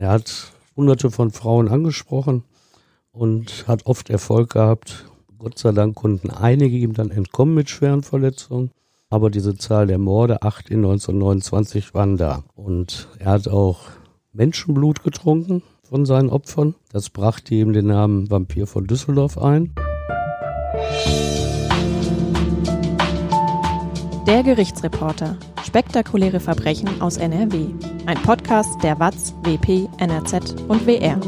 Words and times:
Er 0.00 0.10
hat 0.10 0.52
hunderte 0.76 1.10
von 1.10 1.32
Frauen 1.32 1.68
angesprochen 1.68 2.44
und 3.10 3.66
hat 3.66 3.86
oft 3.86 4.10
Erfolg 4.10 4.50
gehabt. 4.50 5.06
Gott 5.38 5.58
sei 5.58 5.72
Dank 5.72 5.96
konnten 5.96 6.30
einige 6.30 6.76
ihm 6.76 6.94
dann 6.94 7.10
entkommen 7.10 7.56
mit 7.56 7.68
schweren 7.68 8.04
Verletzungen. 8.04 8.70
Aber 9.10 9.28
diese 9.28 9.56
Zahl 9.56 9.88
der 9.88 9.98
Morde, 9.98 10.42
acht 10.42 10.70
in 10.70 10.84
1929, 10.84 11.94
waren 11.94 12.16
da. 12.16 12.44
Und 12.54 13.08
er 13.18 13.32
hat 13.32 13.48
auch 13.48 13.80
Menschenblut 14.32 15.02
getrunken 15.02 15.62
von 15.82 16.06
seinen 16.06 16.30
Opfern. 16.30 16.76
Das 16.92 17.10
brachte 17.10 17.56
ihm 17.56 17.72
den 17.72 17.88
Namen 17.88 18.30
Vampir 18.30 18.68
von 18.68 18.86
Düsseldorf 18.86 19.36
ein. 19.36 19.74
Der 24.28 24.42
Gerichtsreporter. 24.42 25.38
Spektakuläre 25.64 26.38
Verbrechen 26.38 27.00
aus 27.00 27.16
NRW. 27.16 27.68
Ein 28.04 28.18
Podcast 28.24 28.82
der 28.82 29.00
WAZ, 29.00 29.34
WP, 29.42 29.88
NRZ 29.96 30.54
und 30.68 30.86
WR. 30.86 31.18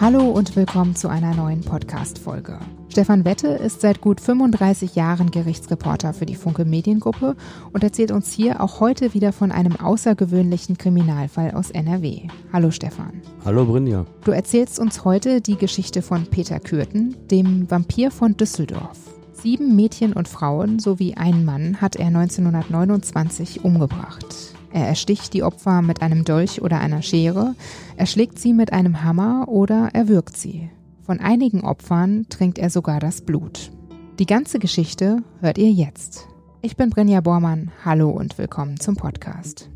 Hallo 0.00 0.28
und 0.28 0.56
willkommen 0.56 0.96
zu 0.96 1.06
einer 1.06 1.36
neuen 1.36 1.60
Podcast-Folge. 1.60 2.58
Stefan 2.96 3.26
Wette 3.26 3.48
ist 3.48 3.82
seit 3.82 4.00
gut 4.00 4.22
35 4.22 4.94
Jahren 4.94 5.30
Gerichtsreporter 5.30 6.14
für 6.14 6.24
die 6.24 6.34
Funke 6.34 6.64
Mediengruppe 6.64 7.36
und 7.74 7.84
erzählt 7.84 8.10
uns 8.10 8.32
hier 8.32 8.62
auch 8.62 8.80
heute 8.80 9.12
wieder 9.12 9.34
von 9.34 9.52
einem 9.52 9.76
außergewöhnlichen 9.76 10.78
Kriminalfall 10.78 11.50
aus 11.50 11.70
NRW. 11.70 12.22
Hallo 12.54 12.70
Stefan. 12.70 13.20
Hallo 13.44 13.66
Brinja. 13.66 14.06
Du 14.24 14.30
erzählst 14.30 14.78
uns 14.78 15.04
heute 15.04 15.42
die 15.42 15.56
Geschichte 15.56 16.00
von 16.00 16.24
Peter 16.24 16.58
Kürten, 16.58 17.14
dem 17.30 17.70
Vampir 17.70 18.10
von 18.10 18.34
Düsseldorf. 18.34 18.96
Sieben 19.34 19.76
Mädchen 19.76 20.14
und 20.14 20.26
Frauen 20.26 20.78
sowie 20.78 21.16
einen 21.16 21.44
Mann 21.44 21.82
hat 21.82 21.96
er 21.96 22.06
1929 22.06 23.62
umgebracht. 23.62 24.54
Er 24.72 24.88
ersticht 24.88 25.34
die 25.34 25.42
Opfer 25.42 25.82
mit 25.82 26.00
einem 26.00 26.24
Dolch 26.24 26.62
oder 26.62 26.80
einer 26.80 27.02
Schere, 27.02 27.56
erschlägt 27.98 28.38
sie 28.38 28.54
mit 28.54 28.72
einem 28.72 29.04
Hammer 29.04 29.48
oder 29.48 29.90
erwürgt 29.92 30.38
sie. 30.38 30.70
Von 31.06 31.20
einigen 31.20 31.60
Opfern 31.62 32.26
trinkt 32.30 32.58
er 32.58 32.68
sogar 32.68 32.98
das 32.98 33.20
Blut. 33.20 33.70
Die 34.18 34.26
ganze 34.26 34.58
Geschichte 34.58 35.22
hört 35.38 35.56
ihr 35.56 35.70
jetzt. 35.70 36.26
Ich 36.62 36.76
bin 36.76 36.90
Brinja 36.90 37.20
Bormann. 37.20 37.70
Hallo 37.84 38.10
und 38.10 38.36
willkommen 38.38 38.80
zum 38.80 38.96
Podcast. 38.96 39.70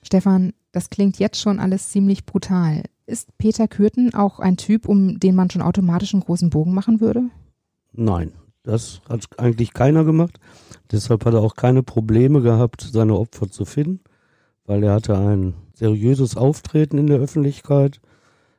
Stefan, 0.00 0.54
das 0.72 0.88
klingt 0.88 1.18
jetzt 1.18 1.38
schon 1.38 1.60
alles 1.60 1.90
ziemlich 1.90 2.24
brutal. 2.24 2.84
Ist 3.04 3.36
Peter 3.36 3.68
Kürten 3.68 4.14
auch 4.14 4.40
ein 4.40 4.56
Typ, 4.56 4.88
um 4.88 5.20
den 5.20 5.34
man 5.34 5.50
schon 5.50 5.60
automatisch 5.60 6.14
einen 6.14 6.22
großen 6.22 6.48
Bogen 6.48 6.72
machen 6.72 7.02
würde? 7.02 7.24
Nein, 7.92 8.32
das 8.62 9.02
hat 9.10 9.26
eigentlich 9.36 9.74
keiner 9.74 10.04
gemacht. 10.04 10.40
Deshalb 10.90 11.26
hat 11.26 11.34
er 11.34 11.42
auch 11.42 11.54
keine 11.54 11.82
Probleme 11.82 12.40
gehabt, 12.40 12.88
seine 12.90 13.14
Opfer 13.14 13.50
zu 13.50 13.66
finden, 13.66 14.00
weil 14.64 14.82
er 14.82 14.94
hatte 14.94 15.18
ein 15.18 15.52
seriöses 15.74 16.34
Auftreten 16.34 16.96
in 16.96 17.08
der 17.08 17.18
Öffentlichkeit. 17.18 18.00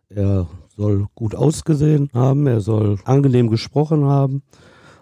Er 0.09 0.47
soll 0.81 1.05
gut 1.13 1.35
ausgesehen 1.35 2.09
haben, 2.11 2.47
er 2.47 2.59
soll 2.59 2.97
angenehm 3.05 3.51
gesprochen 3.51 4.05
haben 4.05 4.41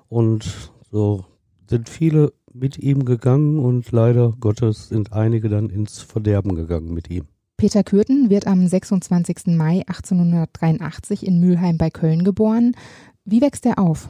und 0.10 0.72
so 0.92 1.24
sind 1.70 1.88
viele 1.88 2.34
mit 2.52 2.78
ihm 2.78 3.06
gegangen 3.06 3.60
und 3.60 3.90
leider 3.94 4.34
Gottes 4.42 4.90
sind 4.90 5.14
einige 5.14 5.48
dann 5.48 5.70
ins 5.70 6.02
Verderben 6.02 6.56
gegangen 6.56 6.94
mit 6.94 7.10
ihm. 7.10 7.28
Peter 7.56 7.84
Kürten 7.84 8.30
wird 8.30 8.46
am 8.46 8.68
26. 8.68 9.56
Mai 9.56 9.84
1883 9.88 11.26
in 11.26 11.40
Mülheim 11.40 11.78
bei 11.78 11.90
Köln 11.90 12.26
geboren. 12.26 12.76
Wie 13.24 13.42
wächst 13.42 13.66
er 13.66 13.80
auf? 13.80 14.10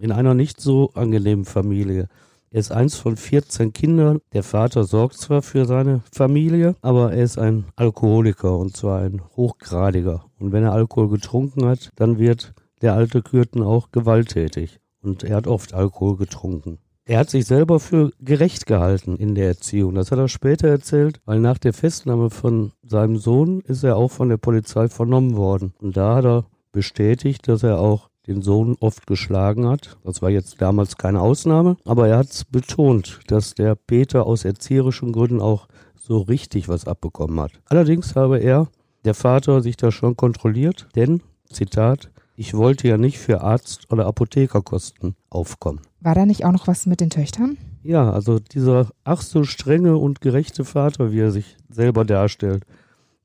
In 0.00 0.10
einer 0.10 0.34
nicht 0.34 0.60
so 0.60 0.90
angenehmen 0.94 1.44
Familie. 1.44 2.08
Er 2.50 2.60
ist 2.60 2.72
eins 2.72 2.96
von 2.96 3.16
14 3.16 3.74
Kindern. 3.74 4.20
Der 4.32 4.42
Vater 4.42 4.84
sorgt 4.84 5.18
zwar 5.18 5.42
für 5.42 5.66
seine 5.66 6.02
Familie, 6.12 6.76
aber 6.80 7.12
er 7.12 7.22
ist 7.22 7.38
ein 7.38 7.66
Alkoholiker 7.76 8.56
und 8.56 8.74
zwar 8.74 9.00
ein 9.00 9.20
hochgradiger. 9.36 10.24
Und 10.38 10.52
wenn 10.52 10.64
er 10.64 10.72
Alkohol 10.72 11.10
getrunken 11.10 11.66
hat, 11.66 11.90
dann 11.96 12.18
wird 12.18 12.54
der 12.80 12.94
alte 12.94 13.20
Kürten 13.20 13.62
auch 13.62 13.90
gewalttätig. 13.92 14.80
Und 15.02 15.24
er 15.24 15.36
hat 15.36 15.46
oft 15.46 15.74
Alkohol 15.74 16.16
getrunken. 16.16 16.78
Er 17.04 17.18
hat 17.18 17.30
sich 17.30 17.46
selber 17.46 17.80
für 17.80 18.12
gerecht 18.20 18.66
gehalten 18.66 19.16
in 19.16 19.34
der 19.34 19.48
Erziehung. 19.48 19.94
Das 19.94 20.10
hat 20.10 20.18
er 20.18 20.28
später 20.28 20.68
erzählt, 20.68 21.20
weil 21.24 21.40
nach 21.40 21.58
der 21.58 21.72
Festnahme 21.72 22.30
von 22.30 22.72
seinem 22.82 23.16
Sohn 23.16 23.60
ist 23.60 23.82
er 23.82 23.96
auch 23.96 24.10
von 24.10 24.28
der 24.28 24.36
Polizei 24.36 24.88
vernommen 24.88 25.36
worden. 25.36 25.74
Und 25.80 25.96
da 25.96 26.16
hat 26.16 26.24
er 26.24 26.44
bestätigt, 26.72 27.48
dass 27.48 27.62
er 27.62 27.78
auch 27.78 28.08
den 28.28 28.42
Sohn 28.42 28.76
oft 28.78 29.06
geschlagen 29.06 29.66
hat. 29.66 29.96
Das 30.04 30.22
war 30.22 30.30
jetzt 30.30 30.60
damals 30.60 30.96
keine 30.96 31.20
Ausnahme, 31.20 31.76
aber 31.84 32.08
er 32.08 32.18
hat 32.18 32.46
betont, 32.52 33.20
dass 33.26 33.54
der 33.54 33.74
Peter 33.74 34.26
aus 34.26 34.44
erzieherischen 34.44 35.12
Gründen 35.12 35.40
auch 35.40 35.66
so 35.96 36.18
richtig 36.18 36.68
was 36.68 36.86
abbekommen 36.86 37.40
hat. 37.40 37.52
Allerdings 37.66 38.14
habe 38.14 38.38
er, 38.38 38.68
der 39.04 39.14
Vater, 39.14 39.62
sich 39.62 39.76
da 39.76 39.90
schon 39.90 40.16
kontrolliert, 40.16 40.86
denn, 40.94 41.22
Zitat, 41.50 42.10
ich 42.36 42.54
wollte 42.54 42.86
ja 42.86 42.98
nicht 42.98 43.18
für 43.18 43.40
Arzt- 43.40 43.90
oder 43.90 44.06
Apothekerkosten 44.06 45.16
aufkommen. 45.28 45.80
War 46.00 46.14
da 46.14 46.24
nicht 46.24 46.44
auch 46.44 46.52
noch 46.52 46.68
was 46.68 46.86
mit 46.86 47.00
den 47.00 47.10
Töchtern? 47.10 47.56
Ja, 47.82 48.12
also 48.12 48.38
dieser 48.38 48.90
ach 49.04 49.22
so 49.22 49.44
strenge 49.44 49.96
und 49.96 50.20
gerechte 50.20 50.64
Vater, 50.64 51.10
wie 51.10 51.20
er 51.20 51.30
sich 51.30 51.56
selber 51.68 52.04
darstellt, 52.04 52.64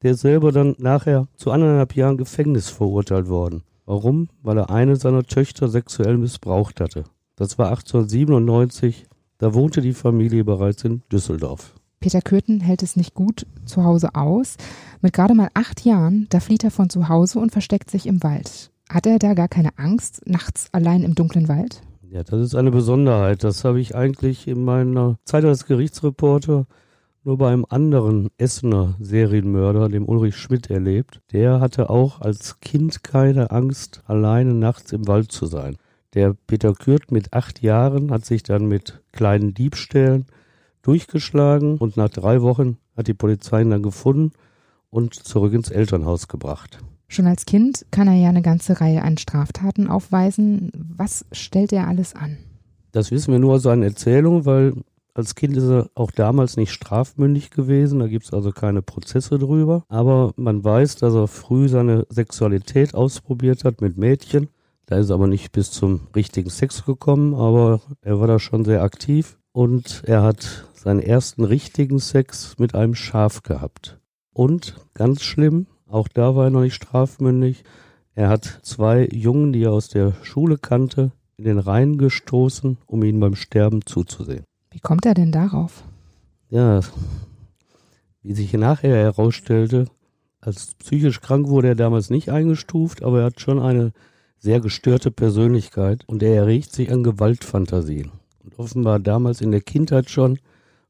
der 0.02 0.12
ist 0.12 0.22
selber 0.22 0.52
dann 0.52 0.76
nachher 0.80 1.28
zu 1.36 1.52
anderthalb 1.52 1.96
Jahren 1.96 2.18
Gefängnis 2.18 2.70
verurteilt 2.70 3.30
worden. 3.30 3.64
Warum? 3.86 4.30
Weil 4.42 4.58
er 4.58 4.70
eine 4.70 4.96
seiner 4.96 5.24
Töchter 5.24 5.68
sexuell 5.68 6.18
missbraucht 6.18 6.80
hatte. 6.80 7.04
Das 7.36 7.58
war 7.58 7.70
1897, 7.70 9.06
da 9.38 9.54
wohnte 9.54 9.82
die 9.82 9.94
Familie 9.94 10.44
bereits 10.44 10.84
in 10.84 11.02
Düsseldorf. 11.12 11.74
Peter 12.00 12.22
Kürten 12.22 12.60
hält 12.60 12.84
es 12.84 12.96
nicht 12.96 13.14
gut 13.14 13.46
zu 13.66 13.84
Hause 13.84 14.14
aus. 14.14 14.58
Mit 15.02 15.14
gerade 15.14 15.34
mal 15.34 15.50
acht 15.54 15.86
Jahren, 15.86 16.28
da 16.30 16.40
flieht 16.40 16.64
er 16.64 16.72
von 16.72 16.90
zu 16.90 17.10
Hause 17.10 17.40
und 17.40 17.52
versteckt 17.52 17.90
sich 17.90 18.08
im 18.08 18.24
Wald. 18.24 18.72
Hat 18.90 19.06
er 19.06 19.20
da 19.20 19.34
gar 19.34 19.48
keine 19.48 19.78
Angst, 19.78 20.22
nachts 20.26 20.68
allein 20.74 21.04
im 21.04 21.16
dunklen 21.16 21.48
Wald? 21.48 21.82
Ja, 22.10 22.24
das 22.24 22.42
ist 22.42 22.56
eine 22.56 22.72
Besonderheit. 22.72 23.44
Das 23.44 23.64
habe 23.64 23.80
ich 23.80 23.96
eigentlich 23.96 24.48
in 24.48 24.64
meiner 24.64 25.18
Zeit 25.26 25.46
als 25.46 25.66
Gerichtsreporter 25.66 26.68
nur 27.24 27.38
bei 27.38 27.52
einem 27.52 27.66
anderen 27.70 28.30
Essener 28.38 28.96
Serienmörder, 29.00 29.90
dem 29.90 30.08
Ulrich 30.08 30.36
Schmidt, 30.36 30.70
erlebt. 30.70 31.22
Der 31.32 31.60
hatte 31.60 31.90
auch 31.90 32.22
als 32.22 32.60
Kind 32.60 33.04
keine 33.04 33.52
Angst, 33.52 34.02
alleine 34.06 34.54
nachts 34.54 34.92
im 34.92 35.08
Wald 35.08 35.32
zu 35.32 35.46
sein. 35.46 35.78
Der 36.14 36.36
Peter 36.48 36.74
Kürt 36.74 37.12
mit 37.12 37.34
acht 37.34 37.62
Jahren 37.62 38.12
hat 38.12 38.26
sich 38.26 38.44
dann 38.44 38.68
mit 38.68 39.02
kleinen 39.12 39.54
Diebstählen 39.54 40.26
durchgeschlagen 40.82 41.78
und 41.78 41.98
nach 41.98 42.10
drei 42.10 42.42
Wochen 42.42 42.78
hat 42.96 43.08
die 43.08 43.14
Polizei 43.14 43.62
ihn 43.62 43.72
dann 43.72 43.82
gefunden 43.84 44.34
und 44.90 45.16
zurück 45.16 45.54
ins 45.54 45.72
Elternhaus 45.72 46.28
gebracht. 46.28 46.80
Schon 47.08 47.26
als 47.26 47.46
Kind 47.46 47.86
kann 47.92 48.08
er 48.08 48.16
ja 48.16 48.30
eine 48.30 48.42
ganze 48.42 48.82
Reihe 48.82 49.02
an 49.02 49.18
Straftaten 49.18 49.88
aufweisen. 49.88 50.72
Was 50.74 51.26
stellt 51.32 51.72
er 51.72 51.88
alles 51.88 52.16
an? 52.16 52.38
Das 52.92 53.12
wissen 53.12 53.32
wir 53.32 53.40
nur 53.40 53.54
aus 53.54 53.64
seinen 53.64 53.84
Erzählungen, 53.84 54.46
weil 54.46 54.74
als 55.14 55.36
Kind 55.36 55.56
ist 55.58 55.70
er 55.70 55.90
auch 55.96 56.12
damals 56.12 56.58
nicht 56.58 56.72
strafmündig 56.72 57.52
gewesen, 57.52 58.00
da 58.00 58.08
gibt 58.08 58.26
es 58.26 58.34
also 58.34 58.52
keine 58.52 58.82
Prozesse 58.82 59.38
drüber. 59.38 59.84
Aber 59.88 60.34
man 60.36 60.64
weiß, 60.64 60.96
dass 60.98 61.14
er 61.14 61.28
früh 61.28 61.70
seine 61.70 62.06
Sexualität 62.10 62.96
ausprobiert 62.96 63.64
hat 63.64 63.82
mit 63.82 63.98
Mädchen. 63.98 64.50
Da 64.86 64.98
ist 64.98 65.10
er 65.10 65.16
aber 65.16 65.28
nicht 65.28 65.52
bis 65.52 65.72
zum 65.72 66.08
richtigen 66.16 66.50
Sex 66.50 66.86
gekommen, 66.86 67.36
aber 67.36 67.82
er 68.02 68.20
war 68.20 68.28
da 68.28 68.40
schon 68.40 68.66
sehr 68.66 68.82
aktiv 68.82 69.38
und 69.52 70.04
er 70.06 70.24
hat 70.24 70.68
seinen 70.74 71.00
ersten 71.00 71.44
richtigen 71.44 72.00
Sex 72.00 72.56
mit 72.58 72.76
einem 72.76 72.96
Schaf 72.96 73.44
gehabt. 73.44 74.00
Und 74.34 74.76
ganz 74.94 75.22
schlimm, 75.22 75.68
auch 75.88 76.08
da 76.08 76.36
war 76.36 76.46
er 76.46 76.50
noch 76.50 76.62
nicht 76.62 76.74
strafmündig, 76.74 77.64
er 78.16 78.30
hat 78.30 78.60
zwei 78.62 79.08
Jungen, 79.12 79.54
die 79.54 79.64
er 79.64 79.72
aus 79.72 79.88
der 79.88 80.14
Schule 80.22 80.58
kannte, 80.58 81.12
in 81.38 81.46
den 81.46 81.58
Rhein 81.58 81.98
gestoßen, 81.98 82.78
um 82.86 83.04
ihnen 83.04 83.20
beim 83.20 83.36
Sterben 83.36 83.86
zuzusehen. 83.86 84.46
Wie 84.74 84.80
kommt 84.80 85.06
er 85.06 85.14
denn 85.14 85.32
darauf? 85.32 85.84
Ja, 86.50 86.82
wie 88.24 88.34
sich 88.34 88.54
nachher 88.54 88.96
herausstellte, 88.96 89.86
als 90.42 90.74
psychisch 90.76 91.22
krank 91.22 91.48
wurde 91.48 91.70
er 91.70 91.76
damals 91.76 92.10
nicht 92.10 92.30
eingestuft, 92.30 93.04
aber 93.04 93.20
er 93.20 93.26
hat 93.26 93.40
schon 93.40 93.60
eine 93.60 93.94
sehr 94.40 94.60
gestörte 94.60 95.12
Persönlichkeit 95.12 96.04
und 96.08 96.24
er 96.24 96.36
erregt 96.36 96.74
sich 96.74 96.92
an 96.92 97.04
Gewaltfantasien. 97.04 98.12
Und 98.44 98.60
offenbar 98.60 99.00
damals 99.00 99.42
in 99.42 99.52
der 99.52 99.62
Kindheit 99.62 100.10
schon 100.10 100.40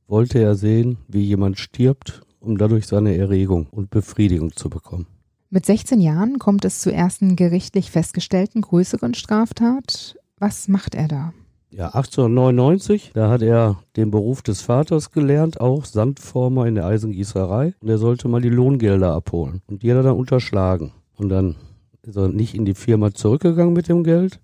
wollte 0.07 0.39
er 0.39 0.55
sehen, 0.55 0.97
wie 1.07 1.23
jemand 1.23 1.59
stirbt, 1.59 2.21
um 2.39 2.57
dadurch 2.57 2.87
seine 2.87 3.15
Erregung 3.15 3.67
und 3.69 3.89
Befriedigung 3.89 4.55
zu 4.55 4.69
bekommen. 4.69 5.07
Mit 5.49 5.65
16 5.65 5.99
Jahren 5.99 6.39
kommt 6.39 6.65
es 6.65 6.79
zur 6.79 6.93
ersten 6.93 7.35
gerichtlich 7.35 7.91
festgestellten 7.91 8.61
größeren 8.61 9.13
Straftat. 9.13 10.17
Was 10.39 10.67
macht 10.67 10.95
er 10.95 11.07
da? 11.07 11.33
Ja, 11.75 11.87
1899, 11.87 13.11
da 13.15 13.29
hat 13.29 13.41
er 13.41 13.79
den 13.95 14.11
Beruf 14.11 14.43
des 14.43 14.61
Vaters 14.61 15.09
gelernt, 15.09 15.59
auch 15.59 15.85
Sandformer 15.85 16.67
in 16.67 16.75
der 16.75 16.85
Eisengießerei. 16.85 17.73
Und 17.81 17.89
er 17.89 17.97
sollte 17.97 18.27
mal 18.27 18.41
die 18.41 18.49
Lohngelder 18.49 19.11
abholen. 19.11 19.63
Und 19.65 19.81
die 19.81 19.89
hat 19.89 19.97
er 19.97 20.03
dann 20.03 20.15
unterschlagen. 20.15 20.91
Und 21.17 21.29
dann 21.29 21.55
ist 22.03 22.15
er 22.15 22.27
nicht 22.27 22.53
in 22.53 22.65
die 22.65 22.75
Firma 22.75 23.11
zurückgegangen 23.15 23.73
mit 23.73 23.87
dem 23.87 24.03
Geld, 24.03 24.39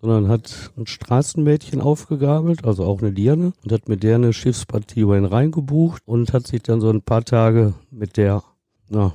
sondern 0.00 0.26
hat 0.26 0.72
ein 0.76 0.88
Straßenmädchen 0.88 1.80
aufgegabelt, 1.80 2.64
also 2.64 2.82
auch 2.84 3.00
eine 3.00 3.12
Dirne, 3.12 3.52
und 3.62 3.70
hat 3.70 3.88
mit 3.88 4.02
der 4.02 4.16
eine 4.16 4.32
Schiffspartie 4.32 5.00
über 5.00 5.16
ihn 5.16 5.26
reingebucht 5.26 6.02
und 6.06 6.32
hat 6.32 6.48
sich 6.48 6.62
dann 6.62 6.80
so 6.80 6.90
ein 6.90 7.02
paar 7.02 7.24
Tage 7.24 7.74
mit 7.92 8.16
der, 8.16 8.42
na, 8.88 9.12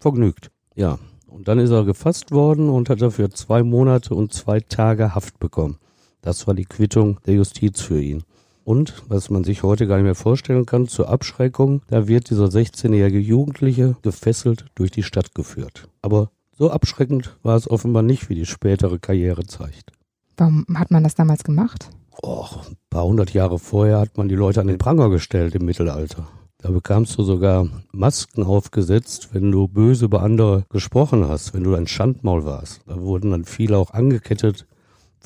vergnügt. 0.00 0.50
Ja. 0.74 0.98
Und 1.28 1.46
dann 1.46 1.60
ist 1.60 1.70
er 1.70 1.84
gefasst 1.84 2.32
worden 2.32 2.68
und 2.68 2.90
hat 2.90 3.00
dafür 3.00 3.30
zwei 3.30 3.62
Monate 3.62 4.12
und 4.14 4.32
zwei 4.32 4.58
Tage 4.58 5.14
Haft 5.14 5.38
bekommen. 5.38 5.78
Das 6.22 6.46
war 6.46 6.54
die 6.54 6.64
Quittung 6.64 7.18
der 7.26 7.34
Justiz 7.34 7.80
für 7.80 8.00
ihn. 8.00 8.24
Und, 8.64 9.04
was 9.08 9.30
man 9.30 9.44
sich 9.44 9.62
heute 9.62 9.86
gar 9.86 9.96
nicht 9.96 10.04
mehr 10.04 10.16
vorstellen 10.16 10.66
kann, 10.66 10.88
zur 10.88 11.08
Abschreckung, 11.08 11.82
da 11.86 12.08
wird 12.08 12.30
dieser 12.30 12.46
16-jährige 12.46 13.20
Jugendliche 13.20 13.96
gefesselt 14.02 14.66
durch 14.74 14.90
die 14.90 15.04
Stadt 15.04 15.36
geführt. 15.36 15.88
Aber 16.02 16.30
so 16.58 16.70
abschreckend 16.70 17.36
war 17.42 17.56
es 17.56 17.70
offenbar 17.70 18.02
nicht, 18.02 18.28
wie 18.28 18.34
die 18.34 18.46
spätere 18.46 18.98
Karriere 18.98 19.46
zeigt. 19.46 19.92
Warum 20.36 20.66
hat 20.74 20.90
man 20.90 21.04
das 21.04 21.14
damals 21.14 21.44
gemacht? 21.44 21.90
Och, 22.22 22.66
ein 22.68 22.76
paar 22.90 23.04
hundert 23.04 23.32
Jahre 23.34 23.58
vorher 23.58 24.00
hat 24.00 24.16
man 24.16 24.28
die 24.28 24.34
Leute 24.34 24.60
an 24.60 24.66
den 24.66 24.78
Pranger 24.78 25.10
gestellt 25.10 25.54
im 25.54 25.64
Mittelalter. 25.64 26.26
Da 26.58 26.70
bekamst 26.70 27.16
du 27.18 27.22
sogar 27.22 27.68
Masken 27.92 28.42
aufgesetzt, 28.42 29.28
wenn 29.32 29.52
du 29.52 29.68
böse 29.68 30.06
über 30.06 30.22
andere 30.22 30.64
gesprochen 30.70 31.28
hast, 31.28 31.54
wenn 31.54 31.62
du 31.62 31.74
ein 31.74 31.86
Schandmaul 31.86 32.44
warst. 32.44 32.80
Da 32.86 33.00
wurden 33.00 33.30
dann 33.30 33.44
viele 33.44 33.76
auch 33.76 33.92
angekettet 33.92 34.66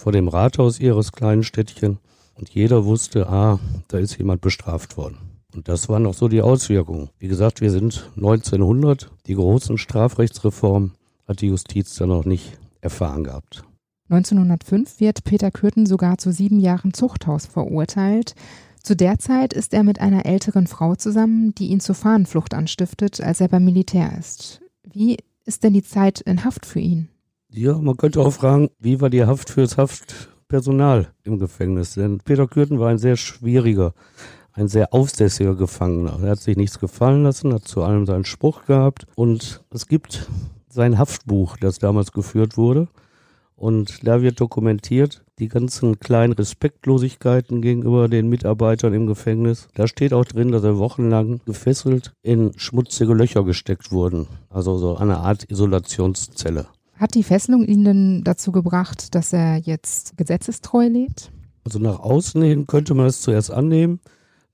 vor 0.00 0.12
dem 0.12 0.28
Rathaus 0.28 0.80
ihres 0.80 1.12
kleinen 1.12 1.42
Städtchen 1.42 1.98
und 2.34 2.48
jeder 2.48 2.86
wusste, 2.86 3.28
ah, 3.28 3.60
da 3.88 3.98
ist 3.98 4.16
jemand 4.16 4.40
bestraft 4.40 4.96
worden. 4.96 5.18
Und 5.54 5.68
das 5.68 5.88
waren 5.90 6.06
auch 6.06 6.14
so 6.14 6.28
die 6.28 6.40
Auswirkungen. 6.40 7.10
Wie 7.18 7.28
gesagt, 7.28 7.60
wir 7.60 7.70
sind 7.70 8.10
1900. 8.16 9.10
Die 9.26 9.34
großen 9.34 9.76
Strafrechtsreformen 9.76 10.92
hat 11.28 11.42
die 11.42 11.48
Justiz 11.48 11.94
dann 11.96 12.08
noch 12.08 12.24
nicht 12.24 12.58
erfahren 12.80 13.24
gehabt. 13.24 13.62
1905 14.08 15.00
wird 15.00 15.22
Peter 15.24 15.50
Kürten 15.50 15.84
sogar 15.84 16.16
zu 16.16 16.32
sieben 16.32 16.60
Jahren 16.60 16.94
Zuchthaus 16.94 17.44
verurteilt. 17.44 18.34
Zu 18.82 18.96
der 18.96 19.18
Zeit 19.18 19.52
ist 19.52 19.74
er 19.74 19.82
mit 19.82 20.00
einer 20.00 20.24
älteren 20.24 20.66
Frau 20.66 20.94
zusammen, 20.94 21.54
die 21.54 21.68
ihn 21.68 21.80
zur 21.80 21.94
Fahnenflucht 21.94 22.54
anstiftet, 22.54 23.20
als 23.20 23.40
er 23.42 23.48
beim 23.48 23.64
Militär 23.64 24.18
ist. 24.18 24.62
Wie 24.82 25.18
ist 25.44 25.62
denn 25.62 25.74
die 25.74 25.82
Zeit 25.82 26.20
in 26.22 26.44
Haft 26.44 26.64
für 26.64 26.80
ihn? 26.80 27.08
Ja, 27.52 27.76
man 27.78 27.96
könnte 27.96 28.20
auch 28.20 28.32
fragen, 28.32 28.70
wie 28.78 29.00
war 29.00 29.10
die 29.10 29.24
Haft 29.24 29.50
fürs 29.50 29.76
Haft 29.76 30.30
Personal 30.46 31.08
im 31.24 31.38
Gefängnis. 31.38 31.94
Denn 31.94 32.18
Peter 32.18 32.46
Kürten 32.46 32.78
war 32.78 32.90
ein 32.90 32.98
sehr 32.98 33.16
schwieriger, 33.16 33.92
ein 34.52 34.68
sehr 34.68 34.94
aufsässiger 34.94 35.56
Gefangener. 35.56 36.20
Er 36.22 36.30
hat 36.30 36.40
sich 36.40 36.56
nichts 36.56 36.78
gefallen 36.78 37.24
lassen, 37.24 37.52
hat 37.52 37.66
zu 37.66 37.82
allem 37.82 38.06
seinen 38.06 38.24
Spruch 38.24 38.66
gehabt. 38.66 39.06
Und 39.16 39.64
es 39.70 39.88
gibt 39.88 40.28
sein 40.68 40.98
Haftbuch, 40.98 41.56
das 41.56 41.78
damals 41.78 42.12
geführt 42.12 42.56
wurde. 42.56 42.88
Und 43.56 44.06
da 44.06 44.22
wird 44.22 44.40
dokumentiert 44.40 45.24
die 45.38 45.48
ganzen 45.48 45.98
kleinen 45.98 46.32
Respektlosigkeiten 46.32 47.62
gegenüber 47.62 48.08
den 48.08 48.28
Mitarbeitern 48.28 48.94
im 48.94 49.06
Gefängnis. 49.06 49.68
Da 49.74 49.86
steht 49.86 50.12
auch 50.12 50.24
drin, 50.24 50.52
dass 50.52 50.64
er 50.64 50.78
wochenlang 50.78 51.40
gefesselt 51.46 52.12
in 52.22 52.52
schmutzige 52.56 53.12
Löcher 53.12 53.44
gesteckt 53.44 53.90
wurden. 53.90 54.28
Also 54.50 54.78
so 54.78 54.96
eine 54.96 55.18
Art 55.18 55.44
Isolationszelle. 55.44 56.66
Hat 57.00 57.14
die 57.14 57.22
Fesselung 57.22 57.64
ihn 57.64 57.82
denn 57.82 58.24
dazu 58.24 58.52
gebracht, 58.52 59.14
dass 59.14 59.32
er 59.32 59.56
jetzt 59.56 60.18
gesetzestreu 60.18 60.86
lebt? 60.86 61.32
Also 61.64 61.78
nach 61.78 61.98
außen 61.98 62.42
hin 62.42 62.66
könnte 62.66 62.92
man 62.92 63.06
es 63.06 63.22
zuerst 63.22 63.50
annehmen, 63.50 64.00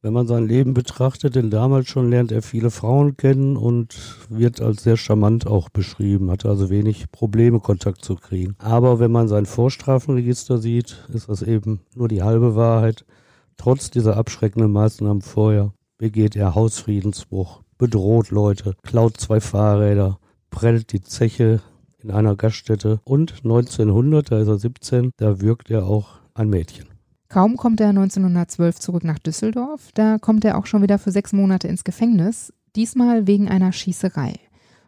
wenn 0.00 0.12
man 0.12 0.28
sein 0.28 0.46
Leben 0.46 0.72
betrachtet, 0.72 1.34
denn 1.34 1.50
damals 1.50 1.88
schon 1.88 2.08
lernt 2.08 2.30
er 2.30 2.42
viele 2.42 2.70
Frauen 2.70 3.16
kennen 3.16 3.56
und 3.56 3.96
wird 4.28 4.60
als 4.60 4.84
sehr 4.84 4.96
charmant 4.96 5.48
auch 5.48 5.70
beschrieben, 5.70 6.30
hatte 6.30 6.48
also 6.48 6.70
wenig 6.70 7.10
Probleme, 7.10 7.58
Kontakt 7.58 8.04
zu 8.04 8.14
kriegen. 8.14 8.54
Aber 8.58 9.00
wenn 9.00 9.10
man 9.10 9.26
sein 9.26 9.46
Vorstrafenregister 9.46 10.58
sieht, 10.58 11.04
ist 11.12 11.28
das 11.28 11.42
eben 11.42 11.80
nur 11.96 12.06
die 12.06 12.22
halbe 12.22 12.54
Wahrheit. 12.54 13.04
Trotz 13.56 13.90
dieser 13.90 14.16
abschreckenden 14.16 14.70
Maßnahmen 14.70 15.22
vorher 15.22 15.72
begeht 15.98 16.36
er 16.36 16.54
Hausfriedensbruch, 16.54 17.62
bedroht 17.76 18.30
Leute, 18.30 18.76
klaut 18.84 19.16
zwei 19.16 19.40
Fahrräder, 19.40 20.20
prellt 20.50 20.92
die 20.92 21.00
Zeche 21.00 21.60
in 22.06 22.12
einer 22.12 22.36
Gaststätte 22.36 23.00
und 23.04 23.40
1900, 23.42 24.30
da 24.30 24.38
ist 24.38 24.46
er 24.46 24.58
17, 24.58 25.10
da 25.16 25.40
wirkt 25.40 25.70
er 25.70 25.86
auch 25.86 26.20
ein 26.34 26.48
Mädchen. 26.48 26.86
Kaum 27.28 27.56
kommt 27.56 27.80
er 27.80 27.88
1912 27.88 28.78
zurück 28.78 29.02
nach 29.02 29.18
Düsseldorf, 29.18 29.90
da 29.94 30.18
kommt 30.18 30.44
er 30.44 30.56
auch 30.56 30.66
schon 30.66 30.82
wieder 30.82 30.98
für 30.98 31.10
sechs 31.10 31.32
Monate 31.32 31.66
ins 31.66 31.82
Gefängnis, 31.82 32.52
diesmal 32.76 33.26
wegen 33.26 33.48
einer 33.48 33.72
Schießerei. 33.72 34.34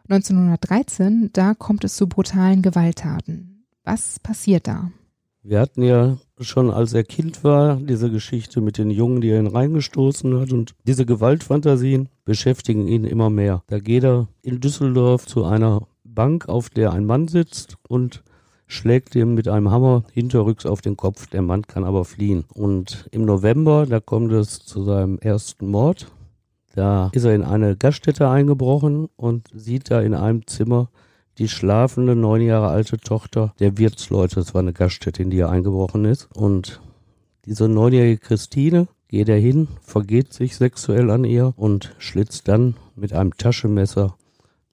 1913, 0.07 1.31
da 1.33 1.53
kommt 1.53 1.83
es 1.83 1.97
zu 1.97 2.07
brutalen 2.07 2.61
Gewalttaten. 2.61 3.65
Was 3.83 4.19
passiert 4.19 4.67
da? 4.67 4.89
Wir 5.43 5.59
hatten 5.59 5.83
ja 5.83 6.17
schon, 6.39 6.71
als 6.71 6.93
er 6.93 7.03
Kind 7.03 7.43
war, 7.43 7.77
diese 7.77 8.09
Geschichte 8.11 8.61
mit 8.61 8.77
den 8.77 8.91
Jungen, 8.91 9.21
die 9.21 9.29
er 9.29 9.39
ihn 9.39 9.47
reingestoßen 9.47 10.39
hat. 10.39 10.51
Und 10.51 10.75
diese 10.85 11.05
Gewaltfantasien 11.05 12.09
beschäftigen 12.25 12.87
ihn 12.87 13.03
immer 13.03 13.29
mehr. 13.29 13.63
Da 13.67 13.79
geht 13.79 14.03
er 14.03 14.27
in 14.41 14.59
Düsseldorf 14.59 15.25
zu 15.25 15.45
einer 15.45 15.87
Bank, 16.19 16.49
auf 16.49 16.69
der 16.69 16.91
ein 16.91 17.05
Mann 17.05 17.29
sitzt 17.29 17.77
und 17.87 18.25
schlägt 18.67 19.15
ihm 19.15 19.35
mit 19.35 19.47
einem 19.47 19.71
Hammer 19.71 20.03
hinterrücks 20.11 20.65
auf 20.65 20.81
den 20.81 20.97
Kopf. 20.97 21.27
Der 21.27 21.41
Mann 21.41 21.65
kann 21.65 21.85
aber 21.85 22.03
fliehen. 22.03 22.43
Und 22.53 23.07
im 23.11 23.23
November, 23.23 23.85
da 23.85 24.01
kommt 24.01 24.33
es 24.33 24.59
zu 24.59 24.83
seinem 24.83 25.17
ersten 25.19 25.67
Mord. 25.67 26.11
Da 26.75 27.09
ist 27.13 27.23
er 27.23 27.33
in 27.33 27.43
eine 27.43 27.77
Gaststätte 27.77 28.27
eingebrochen 28.27 29.07
und 29.15 29.47
sieht 29.53 29.89
da 29.91 30.01
in 30.01 30.13
einem 30.13 30.45
Zimmer 30.45 30.89
die 31.37 31.47
schlafende 31.47 32.17
neun 32.17 32.41
Jahre 32.41 32.67
alte 32.67 32.97
Tochter 32.97 33.53
der 33.61 33.77
Wirtsleute. 33.77 34.35
Das 34.35 34.53
war 34.53 34.59
eine 34.59 34.73
Gaststätte, 34.73 35.23
in 35.23 35.29
die 35.29 35.39
er 35.39 35.49
eingebrochen 35.49 36.03
ist. 36.03 36.27
Und 36.35 36.81
diese 37.45 37.69
neunjährige 37.69 38.17
Christine 38.17 38.89
geht 39.07 39.29
er 39.29 39.39
hin, 39.39 39.69
vergeht 39.79 40.33
sich 40.33 40.57
sexuell 40.57 41.11
an 41.11 41.23
ihr 41.23 41.53
und 41.55 41.95
schlitzt 41.97 42.49
dann 42.49 42.75
mit 42.97 43.13
einem 43.13 43.37
Taschenmesser 43.37 44.17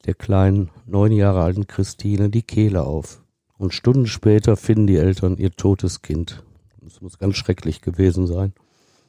der 0.06 0.14
kleinen 0.14 0.70
neun 0.86 1.12
Jahre 1.12 1.42
alten 1.42 1.66
Christine 1.66 2.30
die 2.30 2.42
Kehle 2.42 2.84
auf. 2.84 3.22
Und 3.58 3.74
Stunden 3.74 4.06
später 4.06 4.56
finden 4.56 4.86
die 4.86 4.96
Eltern 4.96 5.36
ihr 5.36 5.50
totes 5.50 6.02
Kind. 6.02 6.44
Das 6.80 7.00
muss 7.00 7.18
ganz 7.18 7.36
schrecklich 7.36 7.80
gewesen 7.80 8.26
sein. 8.26 8.52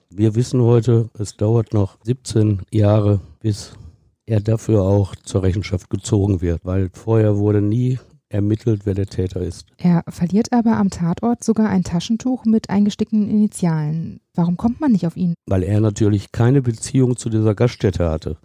Wir 0.09 0.35
wissen 0.35 0.61
heute, 0.61 1.09
es 1.19 1.37
dauert 1.37 1.73
noch 1.73 1.97
17 2.03 2.61
Jahre, 2.71 3.19
bis 3.41 3.73
er 4.25 4.39
dafür 4.39 4.83
auch 4.83 5.15
zur 5.15 5.43
Rechenschaft 5.43 5.89
gezogen 5.89 6.41
wird, 6.41 6.61
weil 6.63 6.89
vorher 6.93 7.37
wurde 7.37 7.61
nie 7.61 7.99
ermittelt, 8.29 8.85
wer 8.85 8.93
der 8.93 9.05
Täter 9.05 9.41
ist. 9.41 9.67
Er 9.77 10.03
verliert 10.09 10.51
aber 10.51 10.77
am 10.77 10.89
Tatort 10.89 11.43
sogar 11.43 11.69
ein 11.69 11.83
Taschentuch 11.83 12.45
mit 12.45 12.69
eingestickten 12.69 13.29
Initialen. 13.29 14.19
Warum 14.33 14.57
kommt 14.57 14.81
man 14.81 14.91
nicht 14.91 15.05
auf 15.05 15.15
ihn? 15.15 15.33
Weil 15.45 15.63
er 15.63 15.79
natürlich 15.79 16.31
keine 16.31 16.61
Beziehung 16.61 17.15
zu 17.15 17.29
dieser 17.29 17.53
Gaststätte 17.53 18.09
hatte 18.09 18.37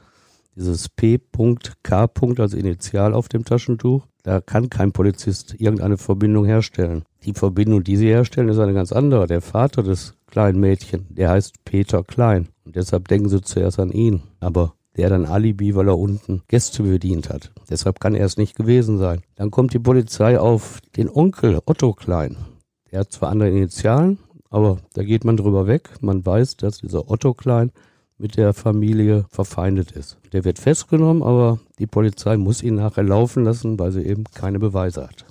dieses 0.56 0.88
P.K. 0.88 2.10
als 2.38 2.54
Initial 2.54 3.14
auf 3.14 3.28
dem 3.28 3.44
Taschentuch. 3.44 4.06
Da 4.22 4.40
kann 4.40 4.70
kein 4.70 4.92
Polizist 4.92 5.54
irgendeine 5.58 5.98
Verbindung 5.98 6.44
herstellen. 6.44 7.04
Die 7.24 7.32
Verbindung, 7.32 7.82
die 7.82 7.96
sie 7.96 8.08
herstellen, 8.08 8.48
ist 8.48 8.58
eine 8.58 8.74
ganz 8.74 8.92
andere. 8.92 9.26
Der 9.26 9.40
Vater 9.40 9.82
des 9.82 10.14
kleinen 10.26 10.60
Mädchen, 10.60 11.06
der 11.10 11.30
heißt 11.30 11.64
Peter 11.64 12.04
Klein. 12.04 12.48
Und 12.64 12.76
deshalb 12.76 13.08
denken 13.08 13.28
sie 13.28 13.40
zuerst 13.40 13.80
an 13.80 13.90
ihn. 13.90 14.22
Aber 14.40 14.74
der 14.96 15.06
hat 15.06 15.12
ein 15.12 15.26
Alibi, 15.26 15.74
weil 15.74 15.88
er 15.88 15.98
unten 15.98 16.42
Gäste 16.48 16.82
bedient 16.82 17.30
hat. 17.30 17.50
Deshalb 17.70 17.98
kann 17.98 18.14
er 18.14 18.26
es 18.26 18.36
nicht 18.36 18.56
gewesen 18.56 18.98
sein. 18.98 19.22
Dann 19.36 19.50
kommt 19.50 19.72
die 19.72 19.78
Polizei 19.78 20.38
auf 20.38 20.80
den 20.96 21.08
Onkel 21.08 21.60
Otto 21.64 21.92
Klein. 21.94 22.36
Der 22.90 23.00
hat 23.00 23.12
zwar 23.12 23.30
andere 23.30 23.50
Initialen, 23.50 24.18
aber 24.50 24.78
da 24.92 25.02
geht 25.02 25.24
man 25.24 25.38
drüber 25.38 25.66
weg. 25.66 25.90
Man 26.02 26.24
weiß, 26.24 26.58
dass 26.58 26.78
dieser 26.78 27.10
Otto 27.10 27.32
Klein 27.32 27.72
mit 28.22 28.36
der 28.36 28.54
Familie 28.54 29.26
verfeindet 29.28 29.90
ist. 29.90 30.16
Der 30.32 30.44
wird 30.44 30.60
festgenommen, 30.60 31.24
aber 31.24 31.58
die 31.80 31.88
Polizei 31.88 32.36
muss 32.36 32.62
ihn 32.62 32.76
nachher 32.76 33.02
laufen 33.02 33.44
lassen, 33.44 33.78
weil 33.80 33.90
sie 33.90 34.02
eben 34.02 34.24
keine 34.32 34.60
Beweise 34.60 35.02
hat. 35.02 35.26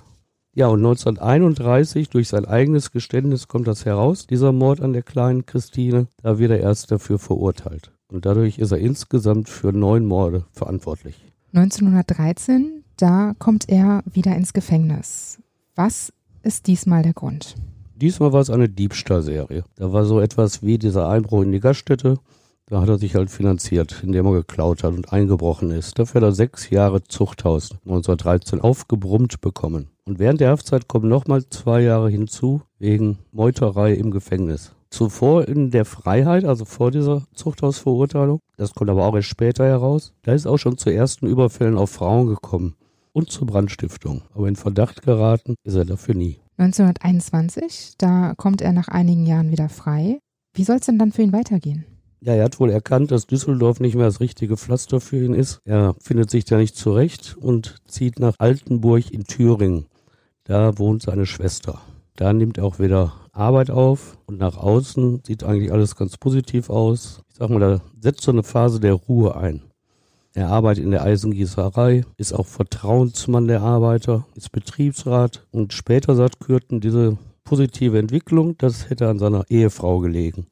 Ja, 0.54 0.66
und 0.66 0.80
1931 0.80 2.10
durch 2.10 2.28
sein 2.28 2.44
eigenes 2.44 2.92
Geständnis 2.92 3.48
kommt 3.48 3.66
das 3.66 3.86
heraus, 3.86 4.26
dieser 4.26 4.52
Mord 4.52 4.82
an 4.82 4.92
der 4.92 5.02
kleinen 5.02 5.46
Christine. 5.46 6.06
Da 6.22 6.38
wird 6.38 6.50
er 6.50 6.60
erst 6.60 6.90
dafür 6.90 7.18
verurteilt. 7.18 7.90
Und 8.08 8.26
dadurch 8.26 8.58
ist 8.58 8.72
er 8.72 8.78
insgesamt 8.78 9.48
für 9.48 9.72
neun 9.72 10.04
Morde 10.04 10.44
verantwortlich. 10.52 11.24
1913, 11.54 12.84
da 12.98 13.32
kommt 13.38 13.70
er 13.70 14.02
wieder 14.04 14.36
ins 14.36 14.52
Gefängnis. 14.52 15.38
Was 15.74 16.12
ist 16.42 16.66
diesmal 16.66 17.02
der 17.02 17.14
Grund? 17.14 17.54
Diesmal 17.94 18.34
war 18.34 18.42
es 18.42 18.50
eine 18.50 18.68
Diebstahlserie. 18.68 19.64
Da 19.76 19.92
war 19.94 20.04
so 20.04 20.20
etwas 20.20 20.62
wie 20.62 20.76
dieser 20.76 21.08
Einbruch 21.08 21.42
in 21.42 21.52
die 21.52 21.60
Gaststätte 21.60 22.18
da 22.72 22.80
hat 22.80 22.88
er 22.88 22.96
sich 22.96 23.14
halt 23.14 23.30
finanziert, 23.30 24.00
indem 24.02 24.24
er 24.24 24.32
geklaut 24.32 24.82
hat 24.82 24.94
und 24.94 25.12
eingebrochen 25.12 25.70
ist. 25.70 25.98
Dafür 25.98 26.22
hat 26.22 26.28
er 26.28 26.32
sechs 26.32 26.70
Jahre 26.70 27.02
Zuchthaus 27.04 27.72
1913 27.84 28.62
aufgebrummt 28.62 29.42
bekommen. 29.42 29.90
Und 30.06 30.18
während 30.18 30.40
der 30.40 30.52
Haftzeit 30.52 30.88
kommen 30.88 31.06
nochmal 31.06 31.44
zwei 31.50 31.82
Jahre 31.82 32.08
hinzu 32.08 32.62
wegen 32.78 33.18
Meuterei 33.30 33.92
im 33.92 34.10
Gefängnis. 34.10 34.74
Zuvor 34.88 35.48
in 35.48 35.70
der 35.70 35.84
Freiheit, 35.84 36.46
also 36.46 36.64
vor 36.64 36.90
dieser 36.90 37.24
Zuchthausverurteilung, 37.34 38.40
das 38.56 38.72
kommt 38.72 38.88
aber 38.88 39.04
auch 39.04 39.16
erst 39.16 39.28
später 39.28 39.66
heraus, 39.66 40.14
da 40.22 40.32
ist 40.32 40.46
auch 40.46 40.56
schon 40.56 40.78
zu 40.78 40.88
ersten 40.88 41.26
Überfällen 41.26 41.76
auf 41.76 41.90
Frauen 41.90 42.26
gekommen 42.26 42.74
und 43.12 43.30
zur 43.30 43.48
Brandstiftung. 43.48 44.22
Aber 44.34 44.48
in 44.48 44.56
Verdacht 44.56 45.02
geraten 45.02 45.56
ist 45.62 45.74
er 45.74 45.84
dafür 45.84 46.14
nie. 46.14 46.38
1921, 46.56 47.96
da 47.98 48.32
kommt 48.38 48.62
er 48.62 48.72
nach 48.72 48.88
einigen 48.88 49.26
Jahren 49.26 49.50
wieder 49.50 49.68
frei. 49.68 50.20
Wie 50.54 50.64
soll 50.64 50.76
es 50.76 50.86
denn 50.86 50.98
dann 50.98 51.12
für 51.12 51.22
ihn 51.22 51.34
weitergehen? 51.34 51.84
Ja, 52.24 52.34
er 52.34 52.44
hat 52.44 52.60
wohl 52.60 52.70
erkannt, 52.70 53.10
dass 53.10 53.26
Düsseldorf 53.26 53.80
nicht 53.80 53.96
mehr 53.96 54.06
das 54.06 54.20
richtige 54.20 54.56
Pflaster 54.56 55.00
für 55.00 55.24
ihn 55.24 55.34
ist. 55.34 55.60
Er 55.64 55.96
findet 56.00 56.30
sich 56.30 56.44
da 56.44 56.56
nicht 56.56 56.76
zurecht 56.76 57.36
und 57.36 57.78
zieht 57.88 58.20
nach 58.20 58.36
Altenburg 58.38 59.10
in 59.10 59.24
Thüringen. 59.24 59.86
Da 60.44 60.78
wohnt 60.78 61.02
seine 61.02 61.26
Schwester. 61.26 61.80
Da 62.14 62.32
nimmt 62.32 62.58
er 62.58 62.64
auch 62.64 62.78
wieder 62.78 63.12
Arbeit 63.32 63.70
auf 63.70 64.18
und 64.26 64.38
nach 64.38 64.56
außen 64.56 65.22
sieht 65.26 65.42
eigentlich 65.42 65.72
alles 65.72 65.96
ganz 65.96 66.16
positiv 66.16 66.70
aus. 66.70 67.22
Ich 67.28 67.38
sag 67.38 67.50
mal, 67.50 67.58
da 67.58 67.80
setzt 68.00 68.22
so 68.22 68.30
eine 68.30 68.44
Phase 68.44 68.78
der 68.78 68.94
Ruhe 68.94 69.34
ein. 69.34 69.62
Er 70.32 70.48
arbeitet 70.48 70.84
in 70.84 70.92
der 70.92 71.02
Eisengießerei, 71.02 72.04
ist 72.18 72.34
auch 72.34 72.46
Vertrauensmann 72.46 73.48
der 73.48 73.62
Arbeiter, 73.62 74.26
ist 74.36 74.52
Betriebsrat 74.52 75.44
und 75.50 75.72
später 75.72 76.14
sagt 76.14 76.38
Kürten, 76.38 76.80
diese 76.80 77.18
positive 77.42 77.98
Entwicklung, 77.98 78.56
das 78.58 78.90
hätte 78.90 79.08
an 79.08 79.18
seiner 79.18 79.44
Ehefrau 79.50 79.98
gelegen. 79.98 80.46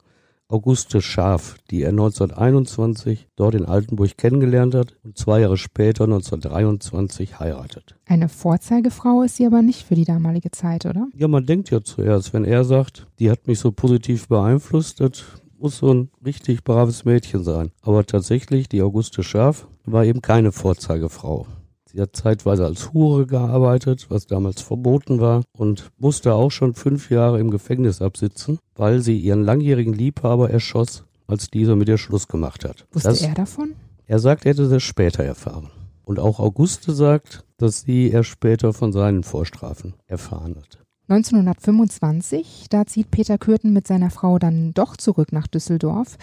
Auguste 0.51 1.01
Schaf, 1.01 1.55
die 1.69 1.81
er 1.81 1.91
1921 1.91 3.27
dort 3.37 3.55
in 3.55 3.65
Altenburg 3.65 4.17
kennengelernt 4.17 4.75
hat 4.75 4.97
und 5.03 5.17
zwei 5.17 5.39
Jahre 5.39 5.55
später 5.55 6.03
1923 6.03 7.39
heiratet. 7.39 7.95
Eine 8.05 8.27
Vorzeigefrau 8.27 9.23
ist 9.23 9.37
sie 9.37 9.45
aber 9.45 9.61
nicht 9.61 9.83
für 9.83 9.95
die 9.95 10.03
damalige 10.03 10.51
Zeit, 10.51 10.85
oder? 10.85 11.07
Ja, 11.15 11.29
man 11.29 11.45
denkt 11.45 11.69
ja 11.69 11.81
zuerst, 11.81 12.33
wenn 12.33 12.43
er 12.43 12.65
sagt, 12.65 13.07
die 13.19 13.31
hat 13.31 13.47
mich 13.47 13.59
so 13.59 13.71
positiv 13.71 14.27
beeinflusst, 14.27 14.99
das 14.99 15.23
muss 15.57 15.77
so 15.77 15.93
ein 15.93 16.09
richtig 16.25 16.65
braves 16.65 17.05
Mädchen 17.05 17.45
sein. 17.45 17.71
Aber 17.81 18.05
tatsächlich, 18.05 18.67
die 18.67 18.81
Auguste 18.81 19.23
Schaf 19.23 19.67
war 19.85 20.03
eben 20.03 20.21
keine 20.21 20.51
Vorzeigefrau. 20.51 21.47
Sie 21.93 21.99
hat 21.99 22.15
zeitweise 22.15 22.65
als 22.65 22.93
Hure 22.93 23.25
gearbeitet, 23.25 24.05
was 24.09 24.25
damals 24.25 24.61
verboten 24.61 25.19
war, 25.19 25.43
und 25.57 25.91
musste 25.97 26.33
auch 26.33 26.49
schon 26.49 26.73
fünf 26.73 27.09
Jahre 27.11 27.39
im 27.39 27.51
Gefängnis 27.51 28.01
absitzen, 28.01 28.59
weil 28.75 29.01
sie 29.01 29.17
ihren 29.17 29.43
langjährigen 29.43 29.93
Liebhaber 29.93 30.49
erschoss, 30.49 31.03
als 31.27 31.49
dieser 31.49 31.75
mit 31.75 31.89
ihr 31.89 31.97
Schluss 31.97 32.27
gemacht 32.27 32.63
hat. 32.63 32.85
Wusste 32.91 33.09
das, 33.09 33.21
er 33.21 33.33
davon? 33.33 33.73
Er 34.07 34.19
sagt, 34.19 34.45
er 34.45 34.51
hätte 34.51 34.69
das 34.69 34.83
später 34.83 35.23
erfahren. 35.23 35.69
Und 36.03 36.19
auch 36.19 36.39
Auguste 36.39 36.93
sagt, 36.93 37.43
dass 37.57 37.81
sie 37.81 38.09
erst 38.09 38.29
später 38.29 38.73
von 38.73 38.91
seinen 38.93 39.23
Vorstrafen 39.23 39.93
erfahren 40.07 40.55
hat. 40.55 40.79
1925, 41.07 42.67
da 42.69 42.85
zieht 42.85 43.11
Peter 43.11 43.37
Kürten 43.37 43.73
mit 43.73 43.85
seiner 43.85 44.09
Frau 44.09 44.39
dann 44.39 44.73
doch 44.73 44.95
zurück 44.95 45.33
nach 45.33 45.47
Düsseldorf. 45.47 46.17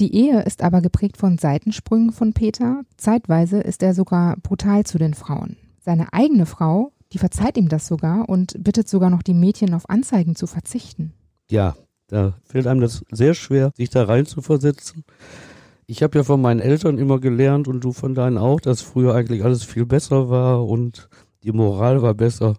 Die 0.00 0.14
Ehe 0.14 0.42
ist 0.42 0.62
aber 0.62 0.80
geprägt 0.80 1.16
von 1.16 1.38
Seitensprüngen 1.38 2.12
von 2.12 2.32
Peter. 2.32 2.82
Zeitweise 2.96 3.60
ist 3.60 3.82
er 3.82 3.94
sogar 3.94 4.36
brutal 4.38 4.84
zu 4.84 4.98
den 4.98 5.14
Frauen. 5.14 5.56
Seine 5.80 6.12
eigene 6.12 6.46
Frau, 6.46 6.92
die 7.12 7.18
verzeiht 7.18 7.56
ihm 7.56 7.68
das 7.68 7.86
sogar 7.86 8.28
und 8.28 8.54
bittet 8.58 8.88
sogar 8.88 9.10
noch 9.10 9.22
die 9.22 9.34
Mädchen 9.34 9.74
auf 9.74 9.88
Anzeigen 9.88 10.34
zu 10.34 10.46
verzichten. 10.46 11.12
Ja, 11.50 11.76
da 12.08 12.34
fällt 12.44 12.66
einem 12.66 12.80
das 12.80 13.04
sehr 13.10 13.34
schwer, 13.34 13.72
sich 13.76 13.90
da 13.90 14.04
rein 14.04 14.26
zu 14.26 14.42
versetzen. 14.42 15.04
Ich 15.86 16.02
habe 16.02 16.18
ja 16.18 16.24
von 16.24 16.40
meinen 16.40 16.60
Eltern 16.60 16.98
immer 16.98 17.20
gelernt 17.20 17.68
und 17.68 17.82
du 17.82 17.92
von 17.92 18.14
deinen 18.14 18.38
auch, 18.38 18.60
dass 18.60 18.80
früher 18.80 19.14
eigentlich 19.14 19.44
alles 19.44 19.64
viel 19.64 19.86
besser 19.86 20.30
war 20.30 20.66
und 20.66 21.08
die 21.42 21.52
Moral 21.52 22.02
war 22.02 22.14
besser. 22.14 22.56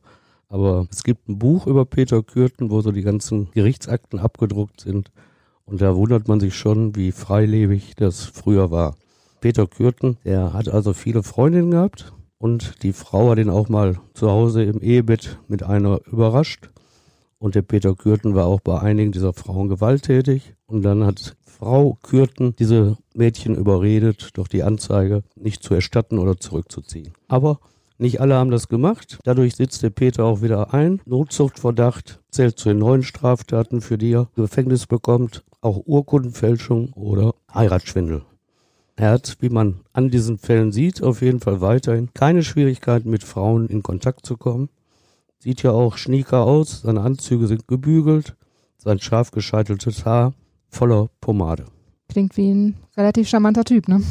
Aber 0.53 0.86
es 0.91 1.03
gibt 1.03 1.27
ein 1.27 1.39
Buch 1.39 1.65
über 1.65 1.83
Peter 1.83 2.22
Kürten, 2.22 2.69
wo 2.69 2.81
so 2.81 2.91
die 2.91 3.01
ganzen 3.01 3.50
Gerichtsakten 3.53 4.19
abgedruckt 4.19 4.81
sind. 4.81 5.12
Und 5.65 5.81
da 5.81 5.95
wundert 5.95 6.27
man 6.27 6.39
sich 6.39 6.53
schon, 6.53 6.95
wie 6.95 7.12
freilebig 7.12 7.95
das 7.95 8.25
früher 8.25 8.69
war. 8.69 8.95
Peter 9.41 9.65
Kürten, 9.65 10.17
der 10.24 10.53
hat 10.53 10.69
also 10.69 10.93
viele 10.93 11.24
Freundinnen 11.24 11.72
gehabt 11.72 12.13
und 12.38 12.83
die 12.83 12.93
Frau 12.93 13.31
hat 13.31 13.39
ihn 13.39 13.50
auch 13.50 13.67
mal 13.67 14.00
zu 14.13 14.29
Hause 14.29 14.62
im 14.62 14.79
Ehebett 14.79 15.39
mit 15.48 15.63
einer 15.63 16.01
überrascht. 16.05 16.69
Und 17.39 17.55
der 17.55 17.63
Peter 17.63 17.95
Kürten 17.95 18.36
war 18.36 18.45
auch 18.45 18.62
bei 18.62 18.79
einigen 18.79 19.12
dieser 19.12 19.33
Frauen 19.33 19.69
gewalttätig. 19.69 20.53
Und 20.67 20.83
dann 20.83 21.03
hat 21.03 21.36
Frau 21.48 21.98
Kürten 22.03 22.55
diese 22.57 22.98
Mädchen 23.15 23.55
überredet, 23.55 24.29
doch 24.36 24.48
die 24.48 24.62
Anzeige 24.62 25.24
nicht 25.36 25.63
zu 25.63 25.74
erstatten 25.74 26.19
oder 26.19 26.38
zurückzuziehen. 26.38 27.13
Aber 27.27 27.60
nicht 27.97 28.21
alle 28.21 28.35
haben 28.35 28.51
das 28.51 28.67
gemacht. 28.67 29.19
Dadurch 29.23 29.55
sitzt 29.55 29.83
der 29.83 29.89
Peter 29.89 30.25
auch 30.25 30.41
wieder 30.41 30.73
ein. 30.73 31.01
Notzuchtverdacht 31.05 32.19
zählt 32.31 32.57
zu 32.57 32.69
den 32.69 32.79
neuen 32.79 33.03
Straftaten, 33.03 33.81
für 33.81 33.97
die 33.97 34.13
er 34.13 34.29
Gefängnis 34.35 34.88
bekommt. 34.88 35.43
Auch 35.62 35.81
Urkundenfälschung 35.85 36.91
oder 36.93 37.35
Heiratsschwindel. 37.53 38.23
Er 38.95 39.12
hat, 39.12 39.38
wie 39.39 39.50
man 39.50 39.81
an 39.91 40.09
diesen 40.09 40.38
Fällen 40.38 40.71
sieht, 40.71 41.01
auf 41.01 41.21
jeden 41.21 41.39
Fall 41.39 41.62
weiterhin 41.62 42.13
keine 42.13 42.43
Schwierigkeiten 42.43 43.09
mit 43.09 43.23
Frauen 43.23 43.67
in 43.67 43.81
Kontakt 43.81 44.25
zu 44.25 44.38
kommen. 44.38 44.69
Sieht 45.39 45.63
ja 45.63 45.71
auch 45.71 45.97
schnieker 45.97 46.43
aus, 46.43 46.81
seine 46.81 47.01
Anzüge 47.01 47.47
sind 47.47 47.67
gebügelt, 47.67 48.35
sein 48.77 49.00
scharf 49.00 49.31
gescheiteltes 49.31 50.05
Haar 50.05 50.33
voller 50.69 51.09
Pomade. 51.21 51.65
Klingt 52.09 52.38
wie 52.38 52.51
ein 52.51 52.75
relativ 52.95 53.27
charmanter 53.27 53.63
Typ, 53.63 53.88
ne? 53.88 54.01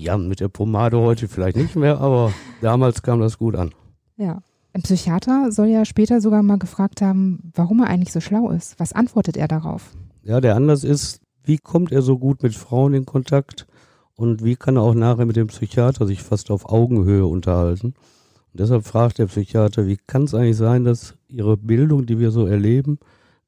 Ja, 0.00 0.16
mit 0.16 0.40
der 0.40 0.48
Pomade 0.48 0.98
heute 0.98 1.28
vielleicht 1.28 1.58
nicht 1.58 1.76
mehr, 1.76 2.00
aber 2.00 2.32
damals 2.62 3.02
kam 3.02 3.20
das 3.20 3.36
gut 3.36 3.54
an. 3.54 3.74
Ja. 4.16 4.42
Ein 4.72 4.82
Psychiater 4.82 5.52
soll 5.52 5.66
ja 5.66 5.84
später 5.84 6.22
sogar 6.22 6.42
mal 6.42 6.56
gefragt 6.56 7.02
haben, 7.02 7.52
warum 7.54 7.80
er 7.80 7.88
eigentlich 7.88 8.12
so 8.12 8.20
schlau 8.20 8.50
ist. 8.50 8.80
Was 8.80 8.94
antwortet 8.94 9.36
er 9.36 9.46
darauf? 9.46 9.92
Ja, 10.22 10.40
der 10.40 10.56
Anlass 10.56 10.84
ist, 10.84 11.20
wie 11.42 11.58
kommt 11.58 11.92
er 11.92 12.00
so 12.00 12.18
gut 12.18 12.42
mit 12.42 12.54
Frauen 12.54 12.94
in 12.94 13.04
Kontakt 13.04 13.66
und 14.14 14.42
wie 14.42 14.56
kann 14.56 14.76
er 14.76 14.82
auch 14.82 14.94
nachher 14.94 15.26
mit 15.26 15.36
dem 15.36 15.48
Psychiater 15.48 16.06
sich 16.06 16.22
fast 16.22 16.50
auf 16.50 16.70
Augenhöhe 16.70 17.26
unterhalten. 17.26 17.88
Und 17.88 18.60
deshalb 18.60 18.84
fragt 18.84 19.18
der 19.18 19.26
Psychiater, 19.26 19.86
wie 19.86 19.98
kann 20.06 20.22
es 20.22 20.34
eigentlich 20.34 20.56
sein, 20.56 20.84
dass 20.84 21.14
ihre 21.28 21.58
Bildung, 21.58 22.06
die 22.06 22.18
wir 22.18 22.30
so 22.30 22.46
erleben, 22.46 22.98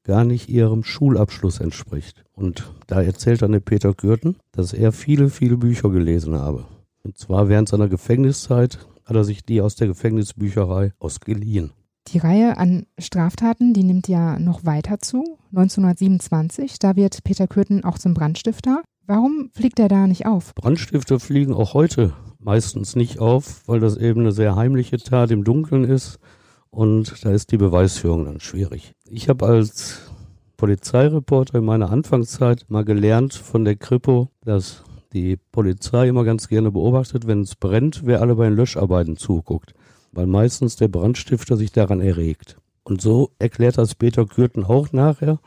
gar 0.03 0.23
nicht 0.23 0.49
ihrem 0.49 0.83
Schulabschluss 0.83 1.59
entspricht. 1.59 2.23
Und 2.33 2.71
da 2.87 3.01
erzählt 3.01 3.41
dann 3.41 3.53
der 3.53 3.59
Peter 3.59 3.93
Kürten, 3.93 4.37
dass 4.51 4.73
er 4.73 4.91
viele, 4.91 5.29
viele 5.29 5.57
Bücher 5.57 5.89
gelesen 5.89 6.35
habe. 6.35 6.65
Und 7.03 7.17
zwar 7.17 7.49
während 7.49 7.69
seiner 7.69 7.87
Gefängniszeit 7.87 8.79
hat 9.05 9.15
er 9.15 9.23
sich 9.23 9.43
die 9.43 9.61
aus 9.61 9.75
der 9.75 9.87
Gefängnisbücherei 9.87 10.91
ausgeliehen. 10.99 11.71
Die 12.09 12.17
Reihe 12.17 12.57
an 12.57 12.85
Straftaten, 12.99 13.73
die 13.73 13.83
nimmt 13.83 14.07
ja 14.07 14.37
noch 14.39 14.65
weiter 14.65 14.99
zu. 14.99 15.37
1927, 15.51 16.79
da 16.79 16.95
wird 16.95 17.23
Peter 17.23 17.47
Kürten 17.47 17.83
auch 17.83 17.97
zum 17.97 18.13
Brandstifter. 18.13 18.81
Warum 19.05 19.49
fliegt 19.53 19.79
er 19.79 19.87
da 19.87 20.07
nicht 20.07 20.25
auf? 20.25 20.53
Brandstifter 20.55 21.19
fliegen 21.19 21.53
auch 21.53 21.73
heute 21.73 22.13
meistens 22.39 22.95
nicht 22.95 23.19
auf, 23.19 23.67
weil 23.67 23.79
das 23.79 23.95
eben 23.95 24.21
eine 24.21 24.31
sehr 24.31 24.55
heimliche 24.55 24.97
Tat 24.97 25.31
im 25.31 25.43
Dunkeln 25.43 25.85
ist 25.85 26.19
und 26.73 27.23
da 27.23 27.29
ist 27.31 27.51
die 27.51 27.57
Beweisführung 27.57 28.25
dann 28.25 28.39
schwierig. 28.39 28.93
Ich 29.07 29.29
habe 29.29 29.45
als 29.45 30.11
Polizeireporter 30.57 31.59
in 31.59 31.65
meiner 31.65 31.91
Anfangszeit 31.91 32.65
mal 32.67 32.83
gelernt 32.83 33.35
von 33.35 33.63
der 33.63 33.75
Kripo, 33.75 34.29
dass 34.43 34.83
die 35.13 35.37
Polizei 35.51 36.07
immer 36.07 36.23
ganz 36.23 36.47
gerne 36.47 36.71
beobachtet, 36.71 37.27
wenn 37.27 37.41
es 37.41 37.55
brennt, 37.55 38.01
wer 38.05 38.21
alle 38.21 38.35
bei 38.35 38.45
den 38.45 38.55
Löscharbeiten 38.55 39.17
zuguckt, 39.17 39.75
weil 40.13 40.25
meistens 40.25 40.75
der 40.75 40.87
Brandstifter 40.87 41.57
sich 41.57 41.71
daran 41.71 42.01
erregt. 42.01 42.57
Und 42.83 43.01
so 43.01 43.29
erklärt 43.37 43.77
das 43.77 43.93
Peter 43.93 44.25
Kürten 44.25 44.63
auch 44.63 44.91
nachher. 44.91 45.39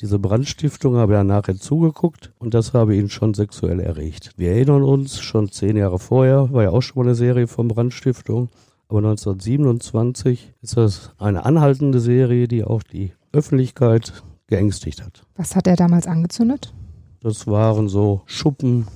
Diese 0.00 0.18
Brandstiftung 0.18 0.96
habe 0.96 1.14
er 1.14 1.22
nachher 1.22 1.54
zugeguckt 1.54 2.32
und 2.40 2.52
das 2.52 2.74
habe 2.74 2.96
ihn 2.96 3.10
schon 3.10 3.32
sexuell 3.32 3.78
erregt. 3.78 4.32
Wir 4.36 4.50
erinnern 4.50 4.82
uns, 4.82 5.20
schon 5.20 5.52
zehn 5.52 5.76
Jahre 5.76 6.00
vorher 6.00 6.52
war 6.52 6.64
ja 6.64 6.70
auch 6.70 6.82
schon 6.82 7.00
mal 7.00 7.08
eine 7.08 7.14
Serie 7.14 7.46
von 7.46 7.68
Brandstiftung 7.68 8.48
aber 8.88 8.98
1927 8.98 10.54
ist 10.60 10.76
das 10.76 11.12
eine 11.18 11.44
anhaltende 11.44 12.00
Serie, 12.00 12.48
die 12.48 12.64
auch 12.64 12.82
die 12.82 13.12
Öffentlichkeit 13.32 14.22
geängstigt 14.46 15.02
hat. 15.02 15.26
Was 15.36 15.56
hat 15.56 15.66
er 15.66 15.76
damals 15.76 16.06
angezündet? 16.06 16.72
Das 17.20 17.46
waren 17.46 17.88
so 17.88 18.22
Schuppen, 18.26 18.86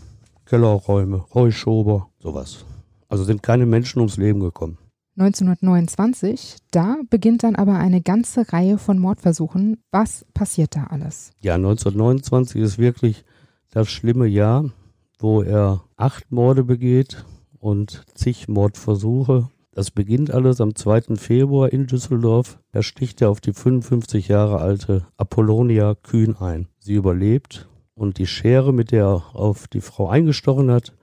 Kellerräume, 0.44 1.24
Heuschober, 1.34 2.08
sowas. 2.18 2.64
Also 3.08 3.24
sind 3.24 3.42
keine 3.42 3.66
Menschen 3.66 4.00
ums 4.00 4.18
Leben 4.18 4.40
gekommen. 4.40 4.78
1929, 5.16 6.58
da 6.70 6.98
beginnt 7.10 7.42
dann 7.42 7.56
aber 7.56 7.74
eine 7.74 8.00
ganze 8.02 8.52
Reihe 8.52 8.78
von 8.78 9.00
Mordversuchen. 9.00 9.82
Was 9.90 10.24
passiert 10.32 10.76
da 10.76 10.84
alles? 10.84 11.32
Ja, 11.40 11.54
1929 11.54 12.60
ist 12.60 12.78
wirklich 12.78 13.24
das 13.70 13.88
schlimme 13.88 14.26
Jahr, 14.26 14.70
wo 15.18 15.42
er 15.42 15.82
acht 15.96 16.30
Morde 16.30 16.62
begeht 16.62 17.24
und 17.58 18.04
zig 18.14 18.46
Mordversuche 18.46 19.48
das 19.78 19.92
beginnt 19.92 20.32
alles 20.34 20.60
am 20.60 20.74
2. 20.74 21.14
Februar 21.14 21.72
in 21.72 21.86
Düsseldorf. 21.86 22.58
Da 22.72 22.82
sticht 22.82 23.22
er 23.22 23.30
auf 23.30 23.40
die 23.40 23.52
55 23.52 24.26
Jahre 24.26 24.58
alte 24.58 25.06
Apollonia 25.16 25.94
Kühn 25.94 26.34
ein. 26.34 26.66
Sie 26.80 26.94
überlebt 26.94 27.68
und 27.94 28.18
die 28.18 28.26
Schere, 28.26 28.72
mit 28.72 28.90
der 28.90 29.04
er 29.04 29.36
auf 29.36 29.68
die 29.68 29.80
Frau 29.80 30.08
eingestochen 30.08 30.72
hat, 30.72 30.96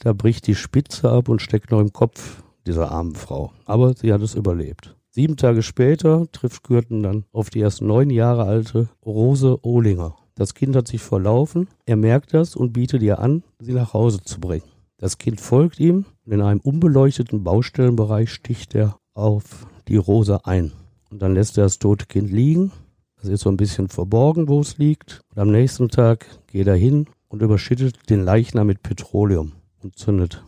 da 0.00 0.14
bricht 0.14 0.48
die 0.48 0.56
Spitze 0.56 1.08
ab 1.08 1.28
und 1.28 1.40
steckt 1.40 1.70
noch 1.70 1.78
im 1.78 1.92
Kopf 1.92 2.42
dieser 2.66 2.90
armen 2.90 3.14
Frau. 3.14 3.52
Aber 3.66 3.94
sie 3.94 4.12
hat 4.12 4.22
es 4.22 4.34
überlebt. 4.34 4.96
Sieben 5.10 5.36
Tage 5.36 5.62
später 5.62 6.26
trifft 6.32 6.64
Kürten 6.64 7.04
dann 7.04 7.24
auf 7.30 7.50
die 7.50 7.60
erst 7.60 7.82
neun 7.82 8.10
Jahre 8.10 8.46
alte 8.46 8.88
Rose 9.06 9.60
Ohlinger. 9.62 10.16
Das 10.34 10.54
Kind 10.54 10.74
hat 10.74 10.88
sich 10.88 11.02
verlaufen, 11.02 11.68
er 11.86 11.94
merkt 11.94 12.34
das 12.34 12.56
und 12.56 12.72
bietet 12.72 13.00
ihr 13.00 13.20
an, 13.20 13.44
sie 13.60 13.74
nach 13.74 13.94
Hause 13.94 14.22
zu 14.24 14.40
bringen. 14.40 14.66
Das 14.96 15.18
Kind 15.18 15.40
folgt 15.40 15.78
ihm 15.78 16.06
in 16.32 16.42
einem 16.42 16.60
unbeleuchteten 16.60 17.44
Baustellenbereich 17.44 18.30
sticht 18.30 18.74
er 18.74 18.98
auf 19.14 19.66
die 19.88 19.96
Rose 19.96 20.44
ein. 20.44 20.72
Und 21.10 21.22
dann 21.22 21.34
lässt 21.34 21.58
er 21.58 21.64
das 21.64 21.78
tote 21.78 22.06
Kind 22.06 22.30
liegen. 22.30 22.72
Das 23.20 23.30
ist 23.30 23.40
so 23.40 23.50
ein 23.50 23.56
bisschen 23.56 23.88
verborgen, 23.88 24.48
wo 24.48 24.60
es 24.60 24.78
liegt. 24.78 25.22
Und 25.30 25.40
am 25.40 25.50
nächsten 25.50 25.88
Tag 25.88 26.26
geht 26.46 26.66
er 26.66 26.76
hin 26.76 27.06
und 27.28 27.42
überschüttet 27.42 28.10
den 28.10 28.22
Leichnam 28.22 28.66
mit 28.66 28.82
Petroleum 28.82 29.52
und 29.82 29.98
zündet 29.98 30.44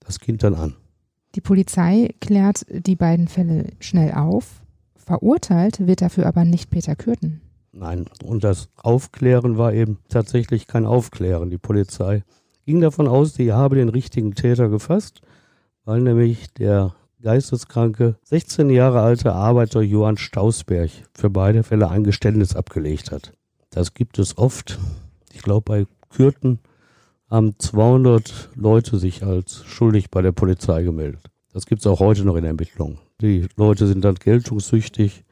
das 0.00 0.20
Kind 0.20 0.42
dann 0.42 0.54
an. 0.54 0.74
Die 1.34 1.40
Polizei 1.40 2.14
klärt 2.20 2.64
die 2.70 2.96
beiden 2.96 3.28
Fälle 3.28 3.72
schnell 3.80 4.12
auf. 4.12 4.62
Verurteilt 4.94 5.86
wird 5.86 6.02
dafür 6.02 6.26
aber 6.26 6.44
nicht 6.44 6.70
Peter 6.70 6.96
Kürten. 6.96 7.40
Nein, 7.72 8.06
und 8.24 8.42
das 8.42 8.70
Aufklären 8.76 9.58
war 9.58 9.74
eben 9.74 9.98
tatsächlich 10.08 10.66
kein 10.66 10.86
Aufklären. 10.86 11.50
Die 11.50 11.58
Polizei 11.58 12.24
ging 12.66 12.80
davon 12.80 13.08
aus, 13.08 13.34
sie 13.34 13.52
habe 13.52 13.76
den 13.76 13.88
richtigen 13.88 14.34
Täter 14.34 14.68
gefasst, 14.68 15.22
weil 15.84 16.00
nämlich 16.00 16.52
der 16.52 16.94
geisteskranke 17.22 18.16
16 18.24 18.68
Jahre 18.70 19.00
alte 19.00 19.32
Arbeiter 19.32 19.80
Johann 19.80 20.18
Stausberg 20.18 20.90
für 21.14 21.30
beide 21.30 21.62
Fälle 21.62 21.88
ein 21.88 22.04
Geständnis 22.04 22.54
abgelegt 22.54 23.12
hat. 23.12 23.32
Das 23.70 23.94
gibt 23.94 24.18
es 24.18 24.36
oft. 24.36 24.78
Ich 25.32 25.42
glaube, 25.42 25.62
bei 25.64 25.86
Kürten 26.10 26.58
haben 27.30 27.58
200 27.58 28.50
Leute 28.54 28.98
sich 28.98 29.24
als 29.24 29.64
schuldig 29.64 30.10
bei 30.10 30.22
der 30.22 30.32
Polizei 30.32 30.82
gemeldet. 30.82 31.30
Das 31.52 31.66
gibt 31.66 31.80
es 31.80 31.86
auch 31.86 32.00
heute 32.00 32.24
noch 32.24 32.36
in 32.36 32.44
Ermittlungen. 32.44 32.98
Die 33.20 33.46
Leute 33.56 33.86
sind 33.86 34.04
dann 34.04 34.16
geltungssüchtig, 34.16 35.24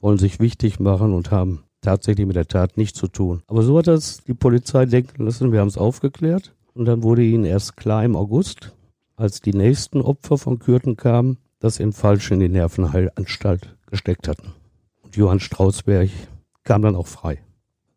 wollen 0.00 0.18
sich 0.18 0.40
wichtig 0.40 0.78
machen 0.78 1.14
und 1.14 1.30
haben 1.30 1.64
tatsächlich 1.80 2.26
mit 2.26 2.36
der 2.36 2.46
Tat 2.46 2.76
nichts 2.76 2.98
zu 2.98 3.06
tun. 3.08 3.42
Aber 3.46 3.62
so 3.62 3.78
hat 3.78 3.86
das 3.86 4.22
die 4.24 4.34
Polizei 4.34 4.86
denken 4.86 5.24
lassen, 5.24 5.52
wir 5.52 5.60
haben 5.60 5.68
es 5.68 5.78
aufgeklärt. 5.78 6.52
Und 6.80 6.86
dann 6.86 7.02
wurde 7.02 7.22
ihnen 7.22 7.44
erst 7.44 7.76
klar 7.76 8.06
im 8.06 8.16
August, 8.16 8.74
als 9.14 9.42
die 9.42 9.52
nächsten 9.52 10.00
Opfer 10.00 10.38
von 10.38 10.58
Kürten 10.58 10.96
kamen, 10.96 11.36
dass 11.58 11.74
sie 11.74 11.82
ihn 11.82 11.92
falsch 11.92 12.30
in 12.30 12.40
die 12.40 12.48
Nervenheilanstalt 12.48 13.76
gesteckt 13.90 14.28
hatten. 14.28 14.54
Und 15.02 15.14
Johann 15.14 15.40
Strausberg 15.40 16.08
kam 16.64 16.80
dann 16.80 16.96
auch 16.96 17.06
frei. 17.06 17.42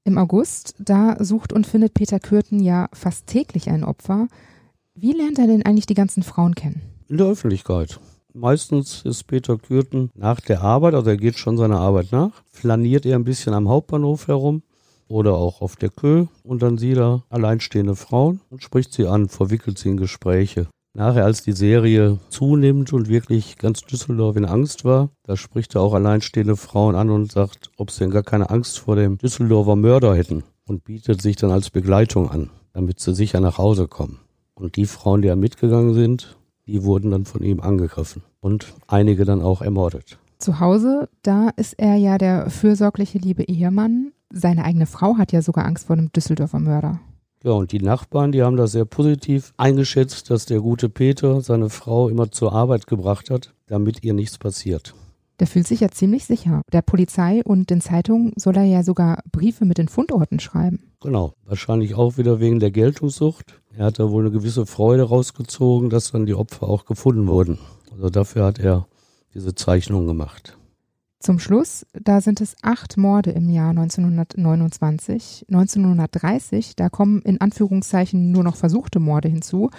Im 0.03 0.17
August, 0.17 0.75
da 0.79 1.15
sucht 1.23 1.53
und 1.53 1.65
findet 1.65 1.93
Peter 1.93 2.19
Kürten 2.19 2.59
ja 2.59 2.89
fast 2.91 3.27
täglich 3.27 3.69
ein 3.69 3.85
Opfer. 3.85 4.27
Wie 4.95 5.13
lernt 5.13 5.39
er 5.39 5.47
denn 5.47 5.65
eigentlich 5.65 5.85
die 5.85 5.93
ganzen 5.93 6.21
Frauen 6.21 6.53
kennen? 6.53 6.81
In 7.07 7.15
der 7.15 7.27
Öffentlichkeit. 7.27 8.01
Meistens 8.33 9.03
ist 9.05 9.27
Peter 9.27 9.57
Kürten 9.57 10.11
nach 10.13 10.41
der 10.41 10.61
Arbeit, 10.61 10.93
also 10.93 11.09
er 11.09 11.15
geht 11.15 11.37
schon 11.37 11.55
seiner 11.55 11.79
Arbeit 11.79 12.11
nach, 12.11 12.43
flaniert 12.51 13.05
er 13.05 13.15
ein 13.15 13.23
bisschen 13.23 13.53
am 13.53 13.69
Hauptbahnhof 13.69 14.27
herum 14.27 14.61
oder 15.13 15.36
auch 15.36 15.62
auf 15.62 15.75
der 15.75 15.89
Kö 15.89 16.25
und 16.43 16.63
dann 16.63 16.79
sieht 16.79 16.98
er 16.98 17.24
alleinstehende 17.29 17.96
Frauen 17.96 18.41
und 18.50 18.63
spricht 18.63 18.93
sie 18.93 19.05
an, 19.05 19.29
verwickelt 19.29 19.77
sie 19.77 19.89
in 19.89 19.98
Gespräche. 19.98 20.67
Nachher, 20.96 21.25
als 21.25 21.43
die 21.43 21.53
Serie 21.53 22.20
zunimmt 22.29 22.93
und 22.93 23.10
wirklich 23.10 23.58
ganz 23.58 23.82
Düsseldorf 23.82 24.36
in 24.36 24.46
Angst 24.46 24.86
war, 24.86 25.10
da 25.24 25.38
spricht 25.38 25.75
er 25.75 25.82
auch 25.82 25.93
alleinstehende 25.93 26.55
Frauen 26.55 26.96
an 26.96 27.12
und 27.12 27.32
sagt, 27.32 27.70
ob 27.77 27.91
sie 27.91 28.00
denn 28.00 28.12
gar 28.12 28.24
keine 28.24 28.50
Angst 28.50 28.79
vor 28.79 28.96
dem 28.96 29.17
Düsseldorfer 29.17 29.75
Mörder 29.75 30.15
hätten 30.15 30.43
und 30.67 30.84
bietet 30.84 31.22
sich 31.22 31.36
dann 31.36 31.51
als 31.51 31.70
Begleitung 31.70 32.29
an, 32.29 32.50
damit 32.74 33.00
sie 33.00 33.13
sicher 33.13 33.39
nach 33.39 33.60
Hause 33.60 33.88
kommen. 33.88 34.20
Und 34.55 34.75
die 34.75 34.86
Frauen, 34.86 35.22
die 35.22 35.27
da 35.27 35.36
mitgegangen 35.36 35.93
sind, 35.93 36.38
die 36.65 36.84
wurden 36.84 37.12
dann 37.12 37.25
von 37.25 37.43
ihm 37.43 37.60
angegriffen 37.60 38.24
und 38.39 38.74
einige 38.88 39.25
dann 39.25 39.41
auch 39.41 39.62
ermordet. 39.62 40.17
Zu 40.39 40.60
Hause, 40.60 41.08
da 41.22 41.50
ist 41.55 41.74
er 41.77 41.96
ja 41.96 42.17
der 42.17 42.50
fürsorgliche 42.50 43.17
liebe 43.17 43.43
Ehemann. 43.43 44.12
Seine 44.35 44.65
eigene 44.65 44.87
Frau 44.87 45.17
hat 45.17 45.31
ja 45.31 45.43
sogar 45.43 45.65
Angst 45.65 45.85
vor 45.85 45.95
dem 45.95 46.11
Düsseldorfer 46.11 46.59
Mörder. 46.59 46.99
Ja, 47.43 47.51
und 47.51 47.71
die 47.71 47.79
Nachbarn, 47.79 48.31
die 48.31 48.41
haben 48.41 48.57
das 48.57 48.71
sehr 48.71 48.85
positiv 48.85 49.53
eingeschätzt, 49.57 50.31
dass 50.31 50.47
der 50.47 50.59
gute 50.59 50.89
Peter 50.89 51.41
seine 51.41 51.69
Frau 51.69 52.09
immer 52.09 52.31
zur 52.31 52.51
Arbeit 52.51 52.87
gebracht 52.87 53.29
hat, 53.29 53.53
damit 53.67 54.03
ihr 54.03 54.13
nichts 54.13 54.39
passiert. 54.39 54.95
Der 55.39 55.45
fühlt 55.45 55.67
sich 55.67 55.81
ja 55.81 55.89
ziemlich 55.89 56.25
sicher. 56.25 56.61
Der 56.71 56.81
Polizei 56.81 57.41
und 57.43 57.69
den 57.69 57.81
Zeitungen 57.81 58.33
soll 58.37 58.57
er 58.57 58.63
ja 58.63 58.81
sogar 58.81 59.19
Briefe 59.31 59.65
mit 59.65 59.77
den 59.77 59.87
Fundorten 59.87 60.39
schreiben. 60.39 60.79
Genau, 61.01 61.33
wahrscheinlich 61.45 61.93
auch 61.95 62.17
wieder 62.17 62.39
wegen 62.39 62.59
der 62.59 62.71
Geltungssucht. 62.71 63.61
Er 63.75 63.85
hat 63.85 63.99
da 63.99 64.09
wohl 64.09 64.23
eine 64.23 64.31
gewisse 64.31 64.65
Freude 64.65 65.03
rausgezogen, 65.03 65.89
dass 65.89 66.11
dann 66.11 66.25
die 66.25 66.35
Opfer 66.35 66.67
auch 66.67 66.85
gefunden 66.85 67.27
wurden. 67.27 67.59
Also 67.91 68.09
dafür 68.09 68.45
hat 68.45 68.59
er 68.59 68.87
diese 69.35 69.53
Zeichnung 69.53 70.07
gemacht. 70.07 70.57
Zum 71.24 71.40
Schluss, 71.40 71.86
da 71.94 72.20
sind 72.20 72.42
es 72.42 72.57
acht 72.64 72.98
Morde 72.98 73.31
im 73.31 73.50
Jahr 73.50 73.70
1929. 73.70 75.46
1930, 75.48 76.75
da 76.75 76.90
kommen 76.90 77.22
in 77.22 77.40
Anführungszeichen 77.40 78.33
nur 78.33 78.44
noch 78.44 78.57
versuchte 78.57 79.00
Morde 79.00 79.29
hinzu. 79.29 79.70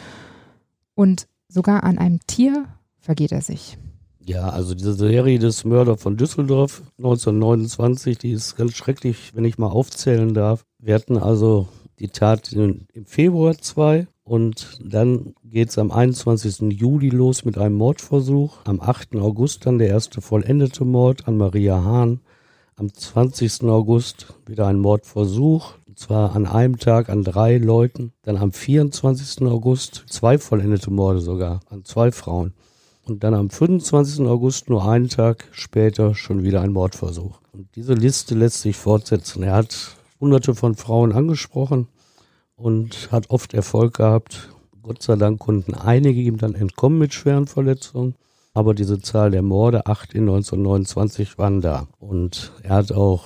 Und 0.94 1.28
sogar 1.48 1.85
an 1.85 1.98
einem 1.98 2.20
Tier 2.26 2.64
vergeht 2.98 3.30
er 3.30 3.42
sich. 3.42 3.76
Ja, 4.24 4.48
also 4.48 4.74
diese 4.74 4.94
Serie 4.94 5.38
des 5.38 5.66
Mörder 5.66 5.98
von 5.98 6.16
Düsseldorf 6.16 6.83
1929, 6.96 8.16
die 8.16 8.33
ist 8.33 8.57
ganz 8.57 8.72
schrecklich, 8.72 9.33
wenn 9.35 9.44
ich 9.44 9.59
mal 9.59 9.66
aufzählen 9.66 10.33
darf. 10.33 10.64
Wir 10.78 10.94
hatten 10.94 11.18
also 11.18 11.68
die 11.98 12.09
Tat 12.09 12.52
im 12.52 12.87
Februar 13.04 13.57
2, 13.57 14.07
und 14.24 14.78
dann 14.83 15.35
geht 15.44 15.68
es 15.68 15.78
am 15.78 15.90
21. 15.90 16.72
Juli 16.72 17.11
los 17.11 17.44
mit 17.44 17.59
einem 17.59 17.76
Mordversuch. 17.76 18.57
Am 18.64 18.80
8. 18.80 19.16
August 19.16 19.66
dann 19.66 19.78
der 19.78 19.88
erste 19.88 20.22
vollendete 20.22 20.87
Mord 20.87 21.28
an 21.28 21.37
Maria 21.37 21.85
Hahn. 21.85 22.20
Am 22.76 22.92
20. 22.92 23.64
August 23.64 24.35
wieder 24.46 24.66
ein 24.66 24.78
Mordversuch. 24.78 25.74
Und 25.87 25.98
zwar 25.98 26.35
an 26.35 26.46
einem 26.46 26.78
Tag 26.78 27.11
an 27.11 27.22
drei 27.22 27.59
Leuten. 27.59 28.12
Dann 28.22 28.38
am 28.38 28.50
24. 28.50 29.42
August 29.46 30.07
zwei 30.09 30.38
vollendete 30.38 30.90
Morde 30.90 31.20
sogar 31.20 31.61
an 31.68 31.85
zwei 31.85 32.11
Frauen. 32.11 32.54
Und 33.04 33.22
dann 33.22 33.35
am 33.35 33.50
25. 33.50 34.24
August, 34.26 34.70
nur 34.70 34.88
einen 34.88 35.11
Tag 35.11 35.48
später, 35.52 36.14
schon 36.14 36.42
wieder 36.42 36.62
ein 36.62 36.72
Mordversuch. 36.72 37.40
Und 37.52 37.68
diese 37.76 37.92
Liste 37.92 38.35
lässt 38.35 38.62
sich 38.62 38.78
fortsetzen. 38.78 39.42
Er 39.42 39.57
hat 39.57 39.96
hunderte 40.24 40.54
von 40.54 40.74
Frauen 40.74 41.12
angesprochen 41.12 41.87
und 42.56 43.12
hat 43.12 43.28
oft 43.28 43.52
Erfolg 43.52 43.98
gehabt. 43.98 44.48
Gott 44.82 45.02
sei 45.02 45.16
Dank 45.16 45.38
konnten 45.38 45.74
einige 45.74 46.20
ihm 46.20 46.38
dann 46.38 46.54
entkommen 46.54 46.98
mit 46.98 47.12
schweren 47.12 47.46
Verletzungen. 47.46 48.14
Aber 48.54 48.72
diese 48.72 49.00
Zahl 49.00 49.32
der 49.32 49.42
Morde, 49.42 49.87
acht 49.87 50.14
in 50.14 50.22
1929, 50.22 51.37
waren 51.37 51.60
da. 51.60 51.88
Und 51.98 52.52
er 52.62 52.76
hat 52.76 52.92
auch 52.92 53.24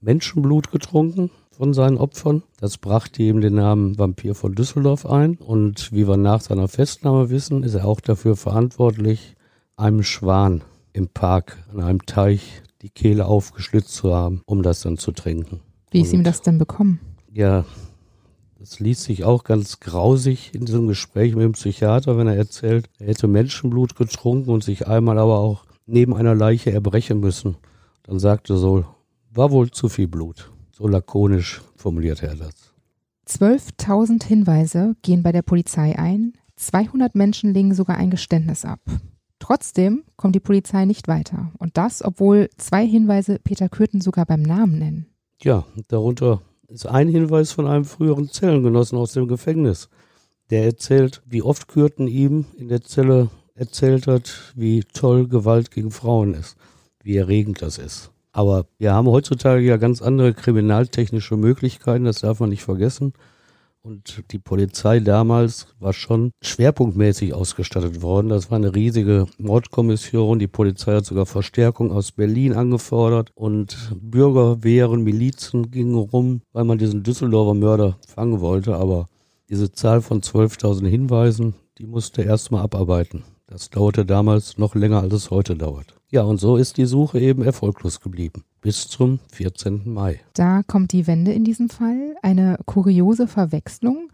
Menschenblut 0.00 0.70
getrunken 0.70 1.30
von 1.50 1.74
seinen 1.74 1.98
Opfern. 1.98 2.42
Das 2.60 2.78
brachte 2.78 3.22
ihm 3.22 3.42
den 3.42 3.56
Namen 3.56 3.98
Vampir 3.98 4.34
von 4.34 4.54
Düsseldorf 4.54 5.04
ein. 5.04 5.36
Und 5.36 5.92
wie 5.92 6.08
wir 6.08 6.16
nach 6.16 6.40
seiner 6.40 6.68
Festnahme 6.68 7.28
wissen, 7.28 7.62
ist 7.62 7.74
er 7.74 7.84
auch 7.84 8.00
dafür 8.00 8.36
verantwortlich, 8.36 9.34
einem 9.76 10.02
Schwan 10.02 10.62
im 10.94 11.08
Park 11.08 11.58
an 11.70 11.80
einem 11.80 12.06
Teich 12.06 12.62
die 12.80 12.90
Kehle 12.90 13.26
aufgeschlitzt 13.26 13.92
zu 13.92 14.14
haben, 14.14 14.40
um 14.46 14.62
das 14.62 14.80
dann 14.80 14.96
zu 14.96 15.12
trinken. 15.12 15.60
Wie 15.90 16.02
ist 16.02 16.12
ihm 16.12 16.24
das 16.24 16.42
denn 16.42 16.58
bekommen? 16.58 17.00
Ja, 17.32 17.64
das 18.58 18.80
liest 18.80 19.04
sich 19.04 19.24
auch 19.24 19.44
ganz 19.44 19.80
grausig 19.80 20.54
in 20.54 20.64
diesem 20.64 20.88
Gespräch 20.88 21.34
mit 21.34 21.44
dem 21.44 21.52
Psychiater, 21.52 22.18
wenn 22.18 22.26
er 22.26 22.36
erzählt, 22.36 22.90
er 22.98 23.08
hätte 23.08 23.28
Menschenblut 23.28 23.94
getrunken 23.94 24.50
und 24.50 24.64
sich 24.64 24.88
einmal 24.88 25.18
aber 25.18 25.38
auch 25.38 25.64
neben 25.86 26.14
einer 26.14 26.34
Leiche 26.34 26.72
erbrechen 26.72 27.20
müssen. 27.20 27.56
Dann 28.02 28.18
sagte 28.18 28.56
so, 28.56 28.84
war 29.32 29.50
wohl 29.50 29.70
zu 29.70 29.88
viel 29.88 30.08
Blut. 30.08 30.50
So 30.72 30.88
lakonisch 30.88 31.62
formuliert 31.76 32.22
er 32.22 32.34
das. 32.34 32.74
12.000 33.28 34.24
Hinweise 34.24 34.96
gehen 35.02 35.22
bei 35.22 35.32
der 35.32 35.42
Polizei 35.42 35.98
ein, 35.98 36.32
200 36.56 37.14
Menschen 37.14 37.54
legen 37.54 37.74
sogar 37.74 37.96
ein 37.96 38.10
Geständnis 38.10 38.64
ab. 38.64 38.80
Trotzdem 39.38 40.02
kommt 40.16 40.34
die 40.34 40.40
Polizei 40.40 40.84
nicht 40.84 41.08
weiter. 41.08 41.52
Und 41.58 41.76
das, 41.76 42.04
obwohl 42.04 42.48
zwei 42.56 42.86
Hinweise 42.86 43.38
Peter 43.42 43.68
Kürten 43.68 44.00
sogar 44.00 44.26
beim 44.26 44.42
Namen 44.42 44.78
nennen. 44.78 45.06
Ja, 45.40 45.64
darunter 45.86 46.42
ist 46.66 46.86
ein 46.86 47.08
Hinweis 47.08 47.52
von 47.52 47.68
einem 47.68 47.84
früheren 47.84 48.28
Zellengenossen 48.28 48.98
aus 48.98 49.12
dem 49.12 49.28
Gefängnis. 49.28 49.88
Der 50.50 50.64
erzählt, 50.64 51.22
wie 51.26 51.42
oft 51.42 51.68
Kürten 51.68 52.08
ihm 52.08 52.46
in 52.56 52.68
der 52.68 52.82
Zelle 52.82 53.30
erzählt 53.54 54.08
hat, 54.08 54.52
wie 54.56 54.82
toll 54.82 55.28
Gewalt 55.28 55.70
gegen 55.70 55.92
Frauen 55.92 56.34
ist, 56.34 56.56
wie 57.04 57.16
erregend 57.16 57.62
das 57.62 57.78
ist. 57.78 58.10
Aber 58.32 58.66
wir 58.78 58.92
haben 58.92 59.06
heutzutage 59.06 59.64
ja 59.64 59.76
ganz 59.76 60.02
andere 60.02 60.34
kriminaltechnische 60.34 61.36
Möglichkeiten, 61.36 62.04
das 62.04 62.20
darf 62.20 62.40
man 62.40 62.50
nicht 62.50 62.64
vergessen. 62.64 63.12
Und 63.88 64.24
die 64.32 64.38
Polizei 64.38 65.00
damals 65.00 65.68
war 65.80 65.94
schon 65.94 66.32
schwerpunktmäßig 66.42 67.32
ausgestattet 67.32 68.02
worden. 68.02 68.28
Das 68.28 68.50
war 68.50 68.56
eine 68.56 68.74
riesige 68.74 69.24
Mordkommission. 69.38 70.38
Die 70.38 70.46
Polizei 70.46 70.96
hat 70.96 71.06
sogar 71.06 71.24
Verstärkung 71.24 71.90
aus 71.90 72.12
Berlin 72.12 72.52
angefordert 72.52 73.30
und 73.34 73.96
Bürgerwehren, 73.98 75.04
Milizen 75.04 75.70
gingen 75.70 75.94
rum, 75.94 76.42
weil 76.52 76.64
man 76.64 76.76
diesen 76.76 77.02
Düsseldorfer 77.02 77.54
Mörder 77.54 77.96
fangen 78.06 78.42
wollte. 78.42 78.76
Aber 78.76 79.06
diese 79.48 79.72
Zahl 79.72 80.02
von 80.02 80.20
12.000 80.20 80.86
Hinweisen, 80.86 81.54
die 81.78 81.86
musste 81.86 82.20
erstmal 82.20 82.64
abarbeiten. 82.64 83.24
Das 83.50 83.70
dauerte 83.70 84.04
damals 84.04 84.58
noch 84.58 84.74
länger, 84.74 85.00
als 85.00 85.14
es 85.14 85.30
heute 85.30 85.56
dauert. 85.56 85.94
Ja, 86.10 86.22
und 86.22 86.38
so 86.38 86.56
ist 86.56 86.76
die 86.76 86.84
Suche 86.84 87.18
eben 87.18 87.42
erfolglos 87.42 88.00
geblieben. 88.00 88.44
Bis 88.60 88.88
zum 88.88 89.20
14. 89.32 89.82
Mai. 89.86 90.20
Da 90.34 90.62
kommt 90.62 90.92
die 90.92 91.06
Wende 91.06 91.32
in 91.32 91.44
diesem 91.44 91.70
Fall. 91.70 92.14
Eine 92.20 92.58
kuriose 92.66 93.26
Verwechslung. 93.26 94.10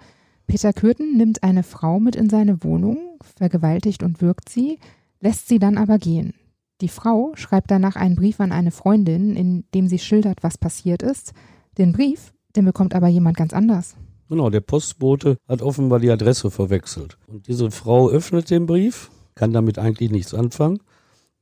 Peter 0.47 0.73
Kürten 0.73 1.16
nimmt 1.16 1.42
eine 1.42 1.64
Frau 1.64 1.99
mit 1.99 2.14
in 2.14 2.31
seine 2.31 2.62
Wohnung, 2.62 3.18
vergewaltigt 3.37 4.05
und 4.05 4.23
wirkt 4.23 4.49
sie, 4.49 4.79
lässt 5.20 5.49
sie 5.49 5.59
dann 5.59 5.79
aber 5.79 5.99
gehen. 5.99 6.35
Die 6.81 6.88
Frau 6.88 7.33
schreibt 7.35 7.73
danach 7.73 7.97
einen 7.97 8.14
Brief 8.14 8.38
an 8.38 8.53
eine 8.53 8.70
Freundin, 8.70 9.35
in 9.35 9.64
dem 9.75 9.88
sie 9.88 9.99
schildert, 9.99 10.44
was 10.44 10.59
passiert 10.59 11.03
ist. 11.03 11.33
Den 11.77 11.92
Brief, 11.92 12.33
den 12.55 12.66
bekommt 12.66 12.94
aber 12.94 13.09
jemand 13.09 13.37
ganz 13.37 13.53
anders. 13.53 13.97
Genau, 14.29 14.49
der 14.49 14.61
Postbote 14.61 15.38
hat 15.49 15.61
offenbar 15.61 15.99
die 15.99 16.11
Adresse 16.11 16.51
verwechselt. 16.51 17.18
Und 17.27 17.49
diese 17.49 17.70
Frau 17.70 18.09
öffnet 18.09 18.51
den 18.51 18.66
Brief, 18.66 19.11
kann 19.35 19.53
damit 19.53 19.79
eigentlich 19.79 20.11
nichts 20.11 20.35
anfangen, 20.35 20.81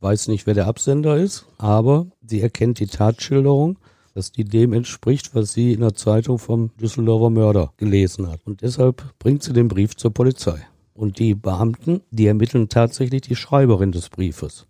weiß 0.01 0.29
nicht, 0.29 0.47
wer 0.47 0.55
der 0.55 0.67
Absender 0.67 1.17
ist, 1.17 1.47
aber 1.59 2.07
sie 2.27 2.41
erkennt 2.41 2.81
die 2.81 2.87
Tatschilderung, 2.87 3.79
dass 4.15 4.33
die 4.33 4.45
dem 4.45 4.73
entspricht, 4.73 5.35
was 5.35 5.53
sie 5.53 5.73
in 5.73 5.81
der 5.81 5.95
Zeitung 5.95 6.39
vom 6.39 6.71
Düsseldorfer 6.77 7.31
Mörder 7.31 7.73
gelesen 7.77 8.31
hat. 8.31 8.41
Und 8.45 8.63
deshalb 8.63 9.03
bringt 9.19 9.43
sie 9.43 9.53
den 9.53 9.69
Brief 9.69 9.97
zur 9.97 10.13
Polizei. 10.13 10.61
Und 10.95 11.19
die 11.19 11.35
Beamten, 11.35 12.03
die 12.11 12.27
ermitteln 12.27 12.69
tatsächlich 12.69 13.23
die 13.23 13.37
Schreiberin 13.37 13.93
des 13.93 14.11
Briefes, 14.11 14.67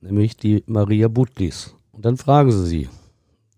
nämlich 0.00 0.36
die 0.36 0.64
Maria 0.66 1.06
Butlis. 1.06 1.74
Und 1.92 2.04
dann 2.04 2.16
fragen 2.16 2.50
sie 2.50 2.66
sie, 2.66 2.88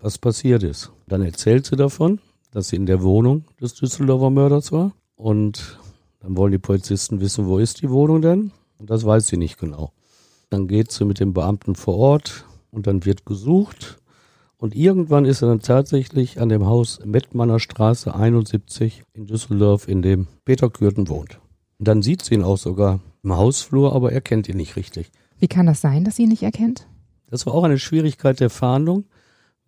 was 0.01 0.19
passiert 0.19 0.63
ist. 0.63 0.93
Dann 1.07 1.23
erzählt 1.23 1.65
sie 1.65 1.77
davon, 1.77 2.21
dass 2.51 2.69
sie 2.69 2.77
in 2.77 2.87
der 2.87 3.03
Wohnung 3.03 3.45
des 3.61 3.75
Düsseldorfer 3.75 4.31
Mörders 4.31 4.73
war. 4.73 4.93
Und 5.17 5.79
dann 6.21 6.37
wollen 6.37 6.53
die 6.53 6.59
Polizisten 6.59 7.21
wissen, 7.21 7.47
wo 7.47 7.59
ist 7.59 7.81
die 7.81 7.91
Wohnung 7.91 8.21
denn? 8.21 8.53
Und 8.83 8.91
das 8.91 9.05
weiß 9.05 9.29
sie 9.29 9.37
nicht 9.37 9.59
genau. 9.59 9.93
Dann 10.51 10.67
geht 10.67 10.91
sie 10.91 11.05
mit 11.05 11.21
dem 11.21 11.33
Beamten 11.33 11.77
vor 11.77 11.97
Ort 11.99 12.47
und 12.73 12.89
dann 12.89 13.05
wird 13.05 13.25
gesucht. 13.25 13.99
Und 14.57 14.75
irgendwann 14.75 15.25
ist 15.25 15.41
er 15.41 15.47
dann 15.47 15.61
tatsächlich 15.61 16.41
an 16.41 16.49
dem 16.49 16.67
Haus 16.67 16.99
Mettmanner 17.05 17.61
Straße 17.61 18.13
71 18.13 19.05
in 19.15 19.29
Düsseldorf, 19.29 19.87
in 19.87 20.03
dem 20.03 20.27
Peter 20.45 20.69
Kürten 20.69 21.09
wohnt. 21.09 21.39
Und 21.79 21.87
dann 21.87 22.03
sieht 22.03 22.23
sie 22.23 22.35
ihn 22.35 22.43
auch 22.43 22.59
sogar 22.59 22.99
im 23.23 23.37
Hausflur, 23.37 23.95
aber 23.95 24.11
er 24.11 24.21
kennt 24.21 24.49
ihn 24.49 24.57
nicht 24.57 24.75
richtig. 24.75 25.13
Wie 25.39 25.47
kann 25.47 25.67
das 25.67 25.81
sein, 25.81 26.03
dass 26.03 26.17
sie 26.17 26.25
ihn 26.25 26.31
nicht 26.31 26.43
erkennt? 26.43 26.89
Das 27.31 27.47
war 27.47 27.55
auch 27.55 27.63
eine 27.63 27.79
Schwierigkeit 27.79 28.41
der 28.41 28.51
Fahndung, 28.51 29.05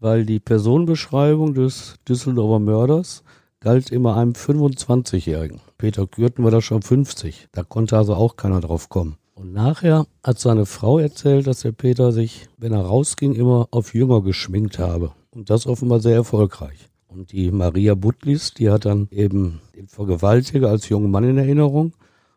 weil 0.00 0.26
die 0.26 0.40
Personenbeschreibung 0.40 1.54
des 1.54 2.00
Düsseldorfer 2.08 2.58
Mörders 2.58 3.22
galt 3.64 3.90
immer 3.90 4.16
einem 4.16 4.32
25-Jährigen. 4.32 5.60
Peter 5.78 6.06
Kürten 6.06 6.44
war 6.44 6.50
da 6.50 6.60
schon 6.60 6.82
50. 6.82 7.48
Da 7.50 7.62
konnte 7.64 7.96
also 7.96 8.14
auch 8.14 8.36
keiner 8.36 8.60
drauf 8.60 8.90
kommen. 8.90 9.16
Und 9.34 9.54
nachher 9.54 10.06
hat 10.22 10.38
seine 10.38 10.66
Frau 10.66 10.98
erzählt, 10.98 11.46
dass 11.46 11.60
der 11.60 11.72
Peter 11.72 12.12
sich, 12.12 12.46
wenn 12.58 12.74
er 12.74 12.82
rausging, 12.82 13.32
immer 13.34 13.68
auf 13.70 13.94
Jünger 13.94 14.20
geschminkt 14.20 14.78
habe. 14.78 15.12
Und 15.30 15.48
das 15.48 15.66
offenbar 15.66 16.00
sehr 16.00 16.14
erfolgreich. 16.14 16.90
Und 17.08 17.32
die 17.32 17.50
Maria 17.50 17.94
Butlis, 17.94 18.52
die 18.52 18.68
hat 18.68 18.84
dann 18.84 19.08
eben 19.10 19.62
den 19.74 19.88
Vergewaltiger 19.88 20.68
als 20.68 20.90
jungen 20.90 21.10
Mann 21.10 21.24
in 21.24 21.38
Erinnerung 21.38 21.94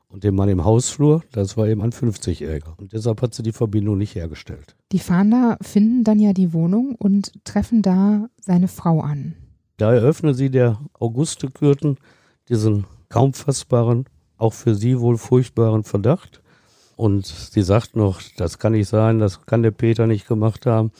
und 0.08 0.24
den 0.24 0.34
Mann 0.34 0.48
im 0.48 0.64
Hausflur, 0.64 1.24
das 1.34 1.58
war 1.58 1.68
eben 1.68 1.82
ein 1.82 1.92
50-Jähriger. 1.92 2.78
Und 2.78 2.94
deshalb 2.94 3.22
hat 3.22 3.34
sie 3.34 3.44
die 3.44 3.52
Verbindung 3.52 3.98
nicht 3.98 4.16
hergestellt. 4.16 4.78
Die 4.94 5.00
Fahnder 5.00 5.58
finden 5.62 6.06
dann 6.06 6.20
ja 6.20 6.32
die 6.32 6.54
Wohnung 6.54 6.96
und 6.96 7.34
treffen 7.44 7.82
da 7.82 8.30
seine 8.40 8.70
Frau 8.70 9.02
an. 9.02 9.36
Da 9.78 9.94
eröffnen 9.94 10.34
sie 10.34 10.50
der 10.50 10.80
Auguste 11.00 11.50
Kürten 11.50 11.98
diesen 12.50 12.86
kaum 13.10 13.34
fassbaren, 13.34 14.06
auch 14.38 14.54
für 14.54 14.74
sie 14.74 15.00
wohl 15.00 15.18
furchtbaren 15.18 15.84
Verdacht. 15.84 16.42
Und 16.96 17.28
sie 17.28 17.62
sagt 17.62 17.96
noch, 17.96 18.22
das 18.38 18.58
kann 18.58 18.74
nicht 18.74 18.90
sein, 18.90 19.20
das 19.20 19.46
kann 19.46 19.62
der 19.62 19.72
Peter 19.72 20.08
nicht 20.08 20.28
gemacht 20.28 20.66
haben. 20.66 20.92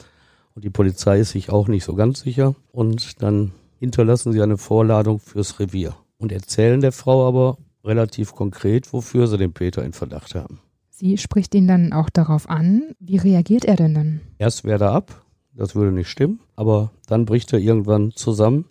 Und 0.54 0.64
die 0.64 0.70
Polizei 0.70 1.18
ist 1.18 1.30
sich 1.30 1.50
auch 1.50 1.66
nicht 1.66 1.84
so 1.84 1.94
ganz 1.94 2.20
sicher. 2.20 2.54
Und 2.70 3.20
dann 3.20 3.50
hinterlassen 3.80 4.32
sie 4.32 4.42
eine 4.42 4.58
Vorladung 4.58 5.18
fürs 5.18 5.58
Revier 5.58 5.96
und 6.18 6.30
erzählen 6.30 6.80
der 6.80 6.92
Frau 6.92 7.26
aber, 7.26 7.58
relativ 7.84 8.34
konkret, 8.34 8.92
wofür 8.92 9.26
sie 9.26 9.38
den 9.38 9.52
Peter 9.52 9.84
in 9.84 9.92
Verdacht 9.92 10.34
haben. 10.34 10.60
Sie 10.90 11.16
spricht 11.16 11.54
ihn 11.54 11.68
dann 11.68 11.92
auch 11.92 12.10
darauf 12.10 12.48
an. 12.48 12.90
Wie 12.98 13.16
reagiert 13.16 13.64
er 13.64 13.76
denn 13.76 13.94
dann? 13.94 14.20
Erst 14.38 14.64
wehrt 14.64 14.82
er 14.82 14.92
ab, 14.92 15.24
das 15.58 15.74
würde 15.74 15.92
nicht 15.92 16.08
stimmen, 16.08 16.40
aber 16.54 16.92
dann 17.08 17.24
bricht 17.26 17.52
er 17.52 17.58
irgendwann 17.58 18.12
zusammen 18.12 18.66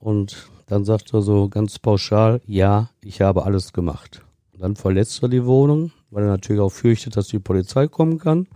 und 0.00 0.48
dann 0.66 0.84
sagt 0.84 1.14
er 1.14 1.22
so 1.22 1.48
ganz 1.48 1.78
pauschal, 1.78 2.40
ja, 2.46 2.90
ich 3.00 3.20
habe 3.20 3.44
alles 3.44 3.72
gemacht. 3.72 4.22
Dann 4.58 4.74
verlässt 4.74 5.22
er 5.22 5.28
die 5.28 5.44
Wohnung, 5.46 5.92
weil 6.10 6.24
er 6.24 6.30
natürlich 6.30 6.60
auch 6.60 6.72
fürchtet, 6.72 7.16
dass 7.16 7.28
die 7.28 7.38
Polizei 7.38 7.86
kommen 7.86 8.18
kann. 8.18 8.48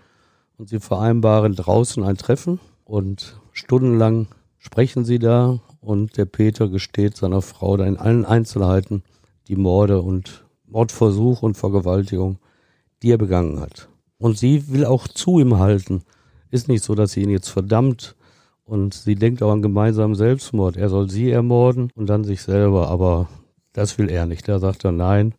Und 0.59 0.68
sie 0.68 0.81
vereinbaren 0.81 1.55
draußen 1.55 2.03
ein 2.03 2.16
Treffen 2.16 2.61
und 2.85 3.40
stundenlang 3.53 4.29
sprechen 4.59 5.05
sie 5.05 5.18
da 5.18 5.61
und 5.81 6.16
der 6.16 6.25
Peter 6.25 6.68
gesteht 6.68 7.16
seiner 7.16 7.42
Frau 7.42 7.77
da 7.77 7.85
in 7.85 7.99
allen 7.99 8.25
Einzelheiten, 8.25 9.03
die 9.49 9.57
Morde 9.57 10.01
und 10.01 10.44
Mordversuch 10.66 11.42
und 11.42 11.57
Vergewaltigung, 11.57 12.38
die 13.03 13.12
er 13.12 13.18
begangen 13.18 13.61
hat. 13.61 13.88
Und 14.18 14.38
sie 14.38 14.68
will 14.68 14.85
auch 14.85 15.07
zu 15.07 15.38
ihm 15.38 15.59
halten. 15.59 16.03
Ist 16.50 16.68
nicht 16.68 16.85
so, 16.85 16.94
dass 16.94 17.12
sie 17.12 17.22
ihn 17.22 17.30
jetzt 17.30 17.48
verdammt 17.48 18.16
und 18.64 18.94
sie 18.94 19.14
denkt 19.14 19.42
auch 19.42 19.52
an 19.52 19.62
gemeinsamen 19.62 20.14
Selbstmord. 20.14 20.76
Er 20.76 20.88
soll 20.88 21.11
sie 21.11 21.30
ermorden 21.30 21.90
und 21.94 22.06
dann 22.06 22.24
sich 22.24 22.42
selber, 22.42 22.88
aber 22.88 23.28
das 23.72 23.98
will 23.98 24.11
er 24.11 24.26
nicht. 24.26 24.48
Da 24.48 24.59
sagt 24.59 24.85
er, 24.85 24.92
nein, 24.92 25.35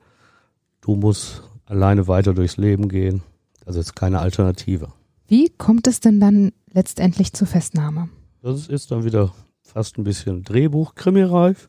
du 0.81 0.95
musst 0.95 1.43
alleine 1.65 2.07
weiter 2.07 2.33
durchs 2.33 2.57
Leben 2.57 2.89
gehen. 2.89 3.21
Das 3.65 3.75
ist 3.75 3.95
keine 3.95 4.19
Alternative. 4.19 4.89
Wie 5.27 5.49
kommt 5.49 5.87
es 5.87 5.99
denn 5.99 6.19
dann 6.19 6.53
letztendlich 6.71 7.33
zur 7.33 7.47
Festnahme? 7.47 8.09
Das 8.41 8.67
ist 8.67 8.91
dann 8.91 9.03
wieder 9.03 9.33
fast 9.61 9.97
ein 9.97 10.05
bisschen 10.05 10.43
Drehbuch-Krimireif, 10.43 11.67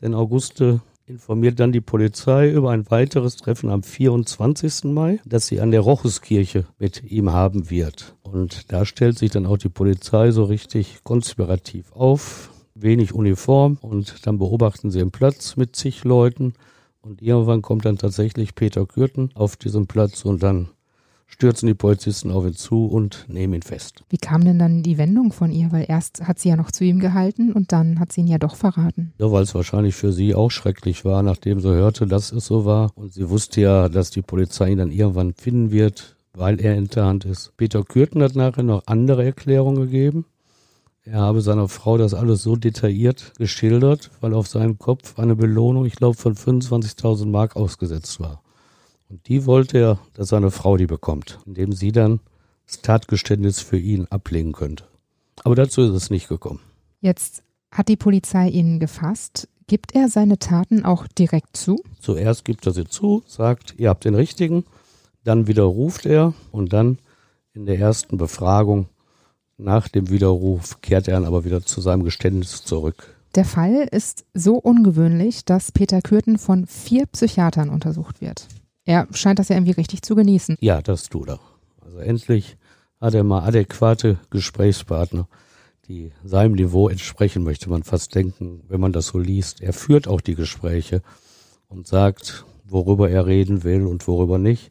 denn 0.00 0.14
Auguste 0.14 0.80
informiert 1.08 1.58
dann 1.58 1.72
die 1.72 1.80
Polizei 1.80 2.50
über 2.50 2.70
ein 2.70 2.90
weiteres 2.90 3.36
Treffen 3.36 3.70
am 3.70 3.82
24. 3.82 4.84
Mai, 4.84 5.20
das 5.24 5.46
sie 5.46 5.60
an 5.60 5.70
der 5.70 5.80
Rochuskirche 5.80 6.66
mit 6.78 7.02
ihm 7.02 7.32
haben 7.32 7.70
wird. 7.70 8.14
Und 8.22 8.70
da 8.72 8.84
stellt 8.84 9.18
sich 9.18 9.30
dann 9.30 9.46
auch 9.46 9.56
die 9.56 9.70
Polizei 9.70 10.30
so 10.30 10.44
richtig 10.44 10.98
konspirativ 11.04 11.92
auf, 11.92 12.50
wenig 12.74 13.14
Uniform 13.14 13.78
und 13.80 14.26
dann 14.26 14.38
beobachten 14.38 14.90
sie 14.90 14.98
den 14.98 15.10
Platz 15.10 15.56
mit 15.56 15.74
zig 15.74 16.04
Leuten 16.04 16.52
und 17.00 17.22
irgendwann 17.22 17.62
kommt 17.62 17.86
dann 17.86 17.96
tatsächlich 17.96 18.54
Peter 18.54 18.84
Kürten 18.84 19.30
auf 19.34 19.56
diesen 19.56 19.86
Platz 19.86 20.24
und 20.24 20.42
dann 20.42 20.68
stürzen 21.28 21.68
die 21.68 21.74
Polizisten 21.74 22.32
auf 22.32 22.44
ihn 22.44 22.54
zu 22.54 22.86
und 22.86 23.26
nehmen 23.28 23.54
ihn 23.54 23.62
fest. 23.62 24.02
Wie 24.08 24.16
kam 24.16 24.44
denn 24.44 24.58
dann 24.58 24.82
die 24.82 24.98
Wendung 24.98 25.32
von 25.32 25.52
ihr? 25.52 25.70
Weil 25.70 25.84
erst 25.86 26.26
hat 26.26 26.38
sie 26.40 26.48
ja 26.48 26.56
noch 26.56 26.72
zu 26.72 26.84
ihm 26.84 26.98
gehalten 26.98 27.52
und 27.52 27.70
dann 27.70 28.00
hat 28.00 28.10
sie 28.10 28.22
ihn 28.22 28.26
ja 28.26 28.38
doch 28.38 28.56
verraten. 28.56 29.12
Ja, 29.18 29.30
weil 29.30 29.44
es 29.44 29.54
wahrscheinlich 29.54 29.94
für 29.94 30.12
sie 30.12 30.34
auch 30.34 30.50
schrecklich 30.50 31.04
war, 31.04 31.22
nachdem 31.22 31.60
sie 31.60 31.68
hörte, 31.68 32.06
dass 32.06 32.32
es 32.32 32.46
so 32.46 32.64
war. 32.64 32.90
Und 32.96 33.12
sie 33.12 33.28
wusste 33.28 33.60
ja, 33.60 33.88
dass 33.88 34.10
die 34.10 34.22
Polizei 34.22 34.70
ihn 34.70 34.78
dann 34.78 34.90
irgendwann 34.90 35.34
finden 35.34 35.70
wird, 35.70 36.16
weil 36.32 36.60
er 36.60 36.74
in 36.76 36.88
der 36.88 37.04
Hand 37.04 37.24
ist. 37.24 37.56
Peter 37.56 37.84
Kürten 37.84 38.22
hat 38.22 38.34
nachher 38.34 38.62
noch 38.62 38.82
andere 38.86 39.24
Erklärungen 39.24 39.82
gegeben. 39.82 40.24
Er 41.04 41.20
habe 41.20 41.40
seiner 41.40 41.68
Frau 41.68 41.96
das 41.96 42.12
alles 42.12 42.42
so 42.42 42.56
detailliert 42.56 43.32
geschildert, 43.38 44.10
weil 44.20 44.34
auf 44.34 44.46
seinen 44.46 44.78
Kopf 44.78 45.18
eine 45.18 45.36
Belohnung, 45.36 45.86
ich 45.86 45.94
glaube, 45.94 46.16
von 46.16 46.34
25.000 46.34 47.26
Mark 47.26 47.56
ausgesetzt 47.56 48.20
war. 48.20 48.42
Und 49.08 49.26
die 49.28 49.46
wollte 49.46 49.78
er, 49.78 49.98
dass 50.14 50.28
seine 50.28 50.50
Frau 50.50 50.76
die 50.76 50.86
bekommt, 50.86 51.38
indem 51.46 51.72
sie 51.72 51.92
dann 51.92 52.20
das 52.66 52.82
Tatgeständnis 52.82 53.60
für 53.60 53.78
ihn 53.78 54.06
ablegen 54.06 54.52
könnte. 54.52 54.84
Aber 55.44 55.54
dazu 55.54 55.82
ist 55.82 55.94
es 55.94 56.10
nicht 56.10 56.28
gekommen. 56.28 56.60
Jetzt 57.00 57.42
hat 57.70 57.88
die 57.88 57.96
Polizei 57.96 58.48
ihn 58.48 58.80
gefasst. 58.80 59.48
Gibt 59.66 59.94
er 59.94 60.08
seine 60.08 60.38
Taten 60.38 60.84
auch 60.84 61.06
direkt 61.06 61.56
zu? 61.56 61.82
Zuerst 62.00 62.44
gibt 62.44 62.66
er 62.66 62.72
sie 62.72 62.86
zu, 62.86 63.22
sagt, 63.26 63.74
ihr 63.78 63.88
habt 63.88 64.04
den 64.04 64.14
richtigen, 64.14 64.64
dann 65.24 65.46
widerruft 65.46 66.06
er 66.06 66.34
und 66.52 66.72
dann 66.72 66.98
in 67.52 67.66
der 67.66 67.78
ersten 67.78 68.16
Befragung 68.16 68.88
nach 69.56 69.88
dem 69.88 70.08
Widerruf 70.08 70.80
kehrt 70.80 71.08
er 71.08 71.14
dann 71.14 71.24
aber 71.24 71.44
wieder 71.44 71.62
zu 71.62 71.80
seinem 71.80 72.04
Geständnis 72.04 72.64
zurück. 72.64 73.16
Der 73.34 73.44
Fall 73.44 73.88
ist 73.90 74.24
so 74.32 74.54
ungewöhnlich, 74.54 75.44
dass 75.44 75.72
Peter 75.72 76.00
Kürten 76.00 76.38
von 76.38 76.66
vier 76.66 77.06
Psychiatern 77.06 77.68
untersucht 77.68 78.20
wird. 78.20 78.46
Er 78.88 79.06
scheint 79.12 79.38
das 79.38 79.50
ja 79.50 79.56
irgendwie 79.56 79.72
richtig 79.72 80.00
zu 80.00 80.14
genießen. 80.14 80.56
Ja, 80.60 80.80
das 80.80 81.10
tut 81.10 81.28
er. 81.28 81.40
Also 81.84 81.98
endlich 81.98 82.56
hat 82.98 83.12
er 83.12 83.22
mal 83.22 83.42
adäquate 83.46 84.18
Gesprächspartner, 84.30 85.28
die 85.88 86.10
seinem 86.24 86.54
Niveau 86.54 86.88
entsprechen, 86.88 87.44
möchte 87.44 87.68
man 87.68 87.82
fast 87.82 88.14
denken, 88.14 88.62
wenn 88.66 88.80
man 88.80 88.94
das 88.94 89.08
so 89.08 89.18
liest. 89.18 89.60
Er 89.60 89.74
führt 89.74 90.08
auch 90.08 90.22
die 90.22 90.34
Gespräche 90.34 91.02
und 91.68 91.86
sagt, 91.86 92.46
worüber 92.64 93.10
er 93.10 93.26
reden 93.26 93.62
will 93.62 93.84
und 93.84 94.08
worüber 94.08 94.38
nicht. 94.38 94.70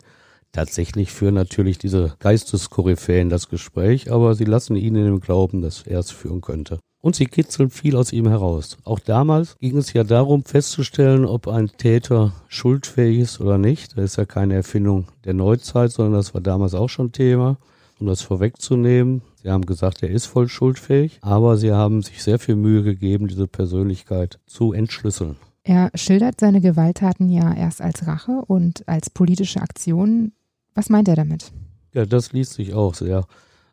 Tatsächlich 0.52 1.12
führen 1.12 1.36
natürlich 1.36 1.78
diese 1.78 2.16
Geisteskoryphäen 2.18 3.30
das 3.30 3.50
Gespräch, 3.50 4.12
aber 4.12 4.34
sie 4.34 4.46
lassen 4.46 4.76
ihn 4.76 4.96
in 4.96 5.06
dem 5.06 5.20
Glauben, 5.20 5.62
dass 5.62 5.84
er 5.84 6.00
es 6.00 6.10
führen 6.10 6.42
könnte 6.42 6.80
und 7.08 7.16
sie 7.16 7.26
kitzeln 7.26 7.70
viel 7.70 7.96
aus 7.96 8.12
ihm 8.12 8.28
heraus. 8.28 8.78
Auch 8.84 9.00
damals 9.00 9.58
ging 9.60 9.78
es 9.78 9.94
ja 9.94 10.04
darum 10.04 10.44
festzustellen, 10.44 11.24
ob 11.24 11.48
ein 11.48 11.70
Täter 11.78 12.34
schuldfähig 12.50 13.20
ist 13.20 13.40
oder 13.40 13.58
nicht. 13.58 13.98
Das 13.98 14.04
ist 14.04 14.18
ja 14.18 14.26
keine 14.26 14.56
Erfindung 14.56 15.08
der 15.24 15.34
Neuzeit, 15.34 15.94
sondern 15.94 16.16
das 16.16 16.34
war 16.34 16.42
damals 16.42 16.74
auch 16.74 16.90
schon 16.90 17.14
Thema. 17.14 17.56
Um 17.98 18.08
das 18.08 18.22
vorwegzunehmen, 18.22 19.22
sie 19.42 19.50
haben 19.50 19.66
gesagt, 19.66 20.04
er 20.04 20.10
ist 20.10 20.26
voll 20.26 20.50
schuldfähig, 20.50 21.20
aber 21.22 21.56
sie 21.56 21.72
haben 21.72 22.02
sich 22.02 22.22
sehr 22.22 22.40
viel 22.40 22.58
Mühe 22.58 22.84
gegeben, 22.84 23.30
diese 23.30 23.48
Persönlichkeit 23.48 24.38
zu 24.46 24.74
entschlüsseln. 24.74 25.38
Er 25.64 25.92
schildert 25.96 26.42
seine 26.42 26.60
Gewalttaten 26.60 27.30
ja 27.30 27.54
erst 27.54 27.82
als 27.82 28.06
Rache 28.06 28.44
und 28.48 28.86
als 28.86 29.10
politische 29.10 29.62
Aktion. 29.62 30.34
Was 30.76 30.90
meint 30.90 31.08
er 31.08 31.16
damit? 31.16 31.54
Ja, 31.94 32.06
das 32.06 32.34
liest 32.34 32.56
sich 32.56 32.74
auch 32.74 32.96
sehr 32.96 33.26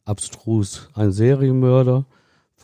abstrus. 0.05 0.89
Ein 0.95 1.11
Serienmörder, 1.11 2.07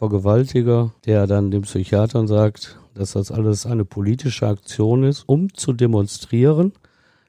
Vergewaltiger, 0.00 0.94
der 1.04 1.26
dann 1.26 1.50
dem 1.50 1.60
Psychiatern 1.60 2.26
sagt, 2.26 2.78
dass 2.94 3.12
das 3.12 3.30
alles 3.30 3.66
eine 3.66 3.84
politische 3.84 4.46
Aktion 4.46 5.04
ist, 5.04 5.24
um 5.28 5.52
zu 5.52 5.74
demonstrieren, 5.74 6.72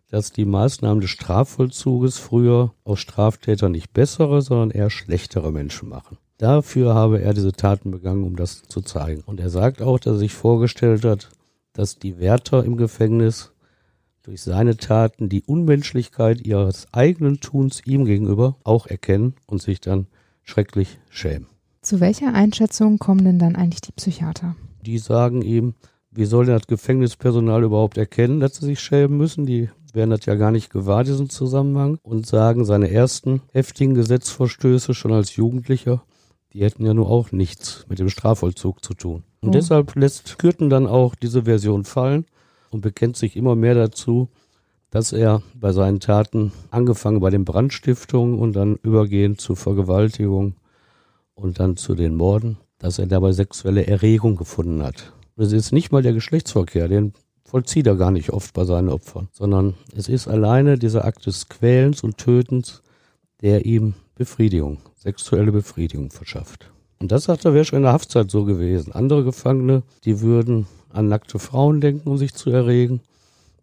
dass 0.10 0.32
die 0.32 0.46
Maßnahmen 0.46 1.02
des 1.02 1.10
Strafvollzuges 1.10 2.18
früher 2.18 2.74
aus 2.86 3.02
Straftätern 3.02 3.74
nicht 3.74 3.92
bessere, 3.92 4.42
sondern 4.42 4.72
eher 4.72 4.90
schlechtere 4.90 5.52
Menschen 5.52 5.90
machen. 5.90 6.18
Dafür 6.38 6.94
habe 6.94 7.20
er 7.22 7.34
diese 7.34 7.52
Taten 7.52 7.92
begangen, 7.92 8.24
um 8.24 8.38
das 8.38 8.64
zu 8.64 8.80
zeigen. 8.80 9.22
Und 9.26 9.42
er 9.42 9.50
sagt 9.50 9.82
auch, 9.82 10.00
dass 10.00 10.14
er 10.14 10.20
sich 10.20 10.34
vorgestellt 10.34 11.04
hat, 11.04 11.30
dass 11.74 12.00
die 12.00 12.20
Wärter 12.20 12.64
im 12.64 12.78
Gefängnis 12.78 13.52
durch 14.24 14.42
seine 14.44 14.78
Taten 14.78 15.28
die 15.28 15.44
Unmenschlichkeit 15.44 16.48
ihres 16.48 16.88
eigenen 16.94 17.42
Tuns 17.42 17.86
ihm 17.86 18.06
gegenüber 18.06 18.56
auch 18.64 18.88
erkennen 18.88 19.34
und 19.46 19.62
sich 19.62 19.82
dann 19.82 20.08
schrecklich 20.42 21.00
schämen. 21.10 21.48
Zu 21.84 22.00
welcher 22.00 22.36
Einschätzung 22.36 23.00
kommen 23.00 23.26
denn 23.26 23.40
dann 23.40 23.56
eigentlich 23.56 23.82
die 23.82 23.92
Psychiater? 23.92 24.56
Die 24.86 25.00
sagen 25.00 25.42
ihm, 25.42 25.74
wie 26.12 26.26
soll 26.26 26.46
denn 26.46 26.56
das 26.56 26.68
Gefängnispersonal 26.68 27.64
überhaupt 27.64 27.98
erkennen, 27.98 28.40
dass 28.40 28.58
sie 28.58 28.68
sich 28.68 28.80
schämen 28.80 29.18
müssen? 29.18 29.48
Die 29.48 29.68
werden 29.92 30.12
das 30.12 30.26
ja 30.28 30.36
gar 30.36 30.52
nicht 30.52 30.70
gewahrt, 30.70 31.08
diesen 31.08 31.30
Zusammenhang, 31.30 31.98
und 32.04 32.28
sagen, 32.28 32.66
seine 32.66 32.92
ersten 32.92 33.42
heftigen 33.52 33.96
Gesetzverstöße 33.96 34.94
schon 34.94 35.12
als 35.12 35.36
Jugendlicher, 35.36 36.04
die 36.54 36.62
hätten 36.62 36.86
ja 36.86 36.94
nur 36.94 37.10
auch 37.10 37.32
nichts 37.32 37.86
mit 37.90 37.98
dem 37.98 38.10
Strafvollzug 38.10 38.84
zu 38.84 38.94
tun. 38.94 39.24
Und 39.42 39.50
oh. 39.50 39.52
deshalb 39.52 39.96
lässt 39.96 40.38
Kürten 40.38 40.70
dann 40.70 40.86
auch 40.86 41.16
diese 41.16 41.44
Version 41.46 41.84
fallen 41.84 42.26
und 42.70 42.82
bekennt 42.82 43.18
sich 43.18 43.36
immer 43.36 43.56
mehr 43.56 43.74
dazu, 43.74 44.30
dass 44.92 45.14
er 45.14 45.42
bei 45.56 45.72
seinen 45.72 46.00
Taten 46.00 46.52
angefangen 46.70 47.22
bei 47.22 47.32
den 47.32 47.46
Brandstiftungen 47.46 48.38
und 48.38 48.56
dann 48.56 48.78
übergehend 48.84 49.42
zu 49.42 49.56
Vergewaltigung 49.56 50.56
und 51.42 51.60
dann 51.60 51.76
zu 51.76 51.96
den 51.96 52.16
Morden, 52.16 52.58
dass 52.78 53.00
er 53.00 53.08
dabei 53.08 53.32
sexuelle 53.32 53.88
Erregung 53.88 54.36
gefunden 54.36 54.84
hat. 54.84 55.14
Das 55.36 55.52
ist 55.52 55.72
nicht 55.72 55.92
mal 55.92 56.04
der 56.04 56.14
Geschlechtsverkehr, 56.14 56.88
den 56.88 57.14
vollzieht 57.44 57.88
er 57.88 57.96
gar 57.96 58.12
nicht 58.12 58.30
oft 58.30 58.54
bei 58.54 58.64
seinen 58.64 58.90
Opfern, 58.90 59.28
sondern 59.32 59.74
es 59.96 60.08
ist 60.08 60.28
alleine 60.28 60.78
dieser 60.78 61.04
Akt 61.06 61.26
des 61.26 61.50
Quälens 61.50 62.04
und 62.04 62.18
Tötens, 62.18 62.82
der 63.42 63.66
ihm 63.66 63.96
Befriedigung, 64.16 64.78
sexuelle 64.96 65.52
Befriedigung 65.52 66.12
verschafft. 66.12 66.72
Und 67.00 67.12
das 67.12 67.24
sagt 67.24 67.46
er, 67.46 67.54
wäre 67.54 67.66
schon 67.66 67.78
in 67.78 67.84
der 67.84 67.94
Haftzeit 67.94 68.30
so 68.30 68.46
gewesen. 68.46 68.94
Andere 68.94 69.24
Gefangene, 69.24 69.82
die 70.06 70.22
würden 70.22 70.68
an 70.90 71.08
nackte 71.08 71.40
Frauen 71.40 71.82
denken, 71.82 72.08
um 72.08 72.18
sich 72.18 72.36
zu 72.36 72.52
erregen. 72.52 73.02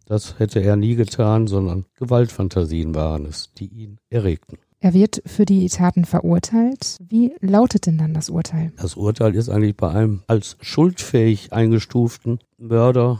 Das 0.05 0.39
hätte 0.39 0.61
er 0.61 0.75
nie 0.75 0.95
getan, 0.95 1.47
sondern 1.47 1.85
Gewaltfantasien 1.95 2.93
waren 2.95 3.25
es, 3.25 3.53
die 3.53 3.67
ihn 3.67 3.99
erregten. 4.09 4.57
Er 4.81 4.93
wird 4.93 5.21
für 5.25 5.43
die 5.43 5.67
Taten 5.67 6.05
verurteilt. 6.05 6.95
Wie 7.01 7.33
lautet 7.41 7.85
denn 7.85 7.97
dann 7.97 8.13
das 8.13 8.29
Urteil? 8.29 8.71
Das 8.77 8.95
Urteil 8.95 9.35
ist 9.35 9.49
eigentlich 9.49 9.75
bei 9.75 9.89
einem 9.89 10.23
als 10.27 10.55
schuldfähig 10.61 11.51
eingestuften 11.51 12.39
Mörder 12.57 13.19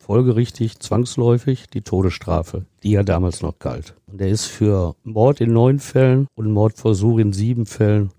folgerichtig 0.00 0.80
zwangsläufig 0.80 1.68
die 1.68 1.82
Todesstrafe, 1.82 2.64
die 2.82 2.90
ja 2.90 3.04
damals 3.04 3.40
noch 3.40 3.60
galt. 3.60 3.94
Und 4.06 4.20
er 4.20 4.28
ist 4.28 4.46
für 4.46 4.96
Mord 5.04 5.40
in 5.40 5.52
neun 5.52 5.78
Fällen 5.78 6.26
und 6.34 6.50
Mordversuch 6.50 7.18
in 7.18 7.32
sieben 7.32 7.66
Fällen 7.66 8.10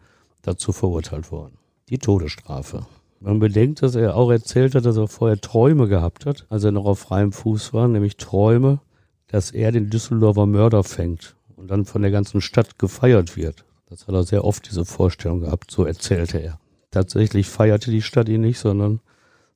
dazu 0.41 0.71
verurteilt 0.71 1.29
worden. 1.29 1.57
Die 1.89 1.97
Todesstrafe. 1.97 2.85
Man 3.19 3.39
bedenkt, 3.39 3.81
dass 3.81 3.95
er 3.95 4.15
auch 4.15 4.31
erzählt 4.31 4.75
hat, 4.75 4.85
dass 4.85 4.95
er 4.95 5.07
vorher 5.07 5.41
Träume 5.41 5.89
gehabt 5.89 6.25
hat, 6.25 6.45
als 6.49 6.63
er 6.63 6.71
noch 6.71 6.85
auf 6.85 6.99
freiem 6.99 7.33
Fuß 7.33 7.73
war, 7.73 7.89
nämlich 7.89 8.15
Träume, 8.15 8.79
dass 9.27 9.51
er 9.51 9.73
den 9.73 9.89
Düsseldorfer 9.89 10.45
Mörder 10.45 10.83
fängt 10.83 11.36
und 11.57 11.69
dann 11.69 11.83
von 11.83 12.01
der 12.01 12.11
ganzen 12.11 12.39
Stadt 12.39 12.79
gefeiert 12.79 13.35
wird. 13.35 13.65
Das 13.89 14.07
hat 14.07 14.15
er 14.15 14.23
sehr 14.23 14.45
oft 14.45 14.69
diese 14.69 14.85
Vorstellung 14.85 15.41
gehabt, 15.41 15.71
so 15.71 15.83
erzählte 15.83 16.37
er. 16.37 16.59
Tatsächlich 16.91 17.49
feierte 17.49 17.91
die 17.91 18.01
Stadt 18.01 18.29
ihn 18.29 18.41
nicht, 18.41 18.59
sondern 18.59 19.01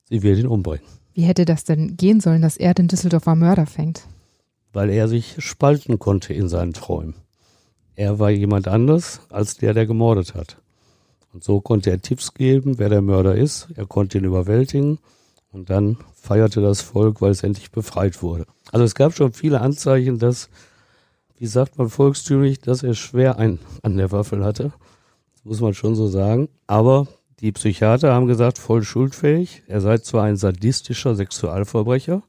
sie 0.08 0.22
wird 0.22 0.38
ihn 0.38 0.46
umbringen. 0.46 0.86
Wie 1.14 1.22
hätte 1.22 1.44
das 1.44 1.64
denn 1.64 1.96
gehen 1.96 2.20
sollen, 2.20 2.42
dass 2.42 2.56
er 2.56 2.74
den 2.74 2.88
Düsseldorfer 2.88 3.34
Mörder 3.34 3.66
fängt? 3.66 4.06
Weil 4.72 4.90
er 4.90 5.08
sich 5.08 5.36
spalten 5.38 5.98
konnte 5.98 6.34
in 6.34 6.48
seinen 6.48 6.72
Träumen. 6.72 7.14
Er 7.94 8.18
war 8.18 8.30
jemand 8.30 8.68
anders 8.68 9.20
als 9.28 9.56
der, 9.56 9.74
der 9.74 9.86
gemordet 9.86 10.34
hat. 10.34 10.56
Und 11.32 11.44
so 11.44 11.60
konnte 11.60 11.90
er 11.90 12.00
Tipps 12.00 12.34
geben, 12.34 12.78
wer 12.78 12.88
der 12.88 13.02
Mörder 13.02 13.36
ist. 13.36 13.68
Er 13.76 13.86
konnte 13.86 14.18
ihn 14.18 14.24
überwältigen. 14.24 14.98
Und 15.50 15.68
dann 15.68 15.98
feierte 16.14 16.62
das 16.62 16.80
Volk, 16.80 17.20
weil 17.20 17.30
es 17.30 17.42
endlich 17.42 17.70
befreit 17.70 18.22
wurde. 18.22 18.46
Also 18.70 18.84
es 18.84 18.94
gab 18.94 19.14
schon 19.14 19.32
viele 19.32 19.60
Anzeichen, 19.60 20.18
dass, 20.18 20.48
wie 21.42 21.48
sagt 21.48 21.76
man 21.76 21.88
volkstümlich, 21.88 22.60
dass 22.60 22.84
er 22.84 22.94
schwer 22.94 23.36
ein 23.36 23.58
an 23.82 23.96
der 23.96 24.12
Waffel 24.12 24.44
hatte. 24.44 24.70
Das 25.34 25.44
muss 25.44 25.60
man 25.60 25.74
schon 25.74 25.96
so 25.96 26.06
sagen. 26.06 26.48
Aber 26.68 27.08
die 27.40 27.50
Psychiater 27.50 28.14
haben 28.14 28.28
gesagt, 28.28 28.58
voll 28.58 28.84
schuldfähig. 28.84 29.64
Er 29.66 29.80
sei 29.80 29.98
zwar 29.98 30.22
ein 30.22 30.36
sadistischer 30.36 31.16
Sexualverbrecher, 31.16 32.22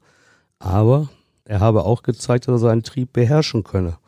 aber 0.58 1.10
er 1.44 1.60
habe 1.60 1.84
auch 1.84 2.02
gezeigt, 2.02 2.48
dass 2.48 2.56
er 2.56 2.70
seinen 2.70 2.82
Trieb 2.82 3.12
beherrschen 3.12 3.62
könne. 3.62 3.98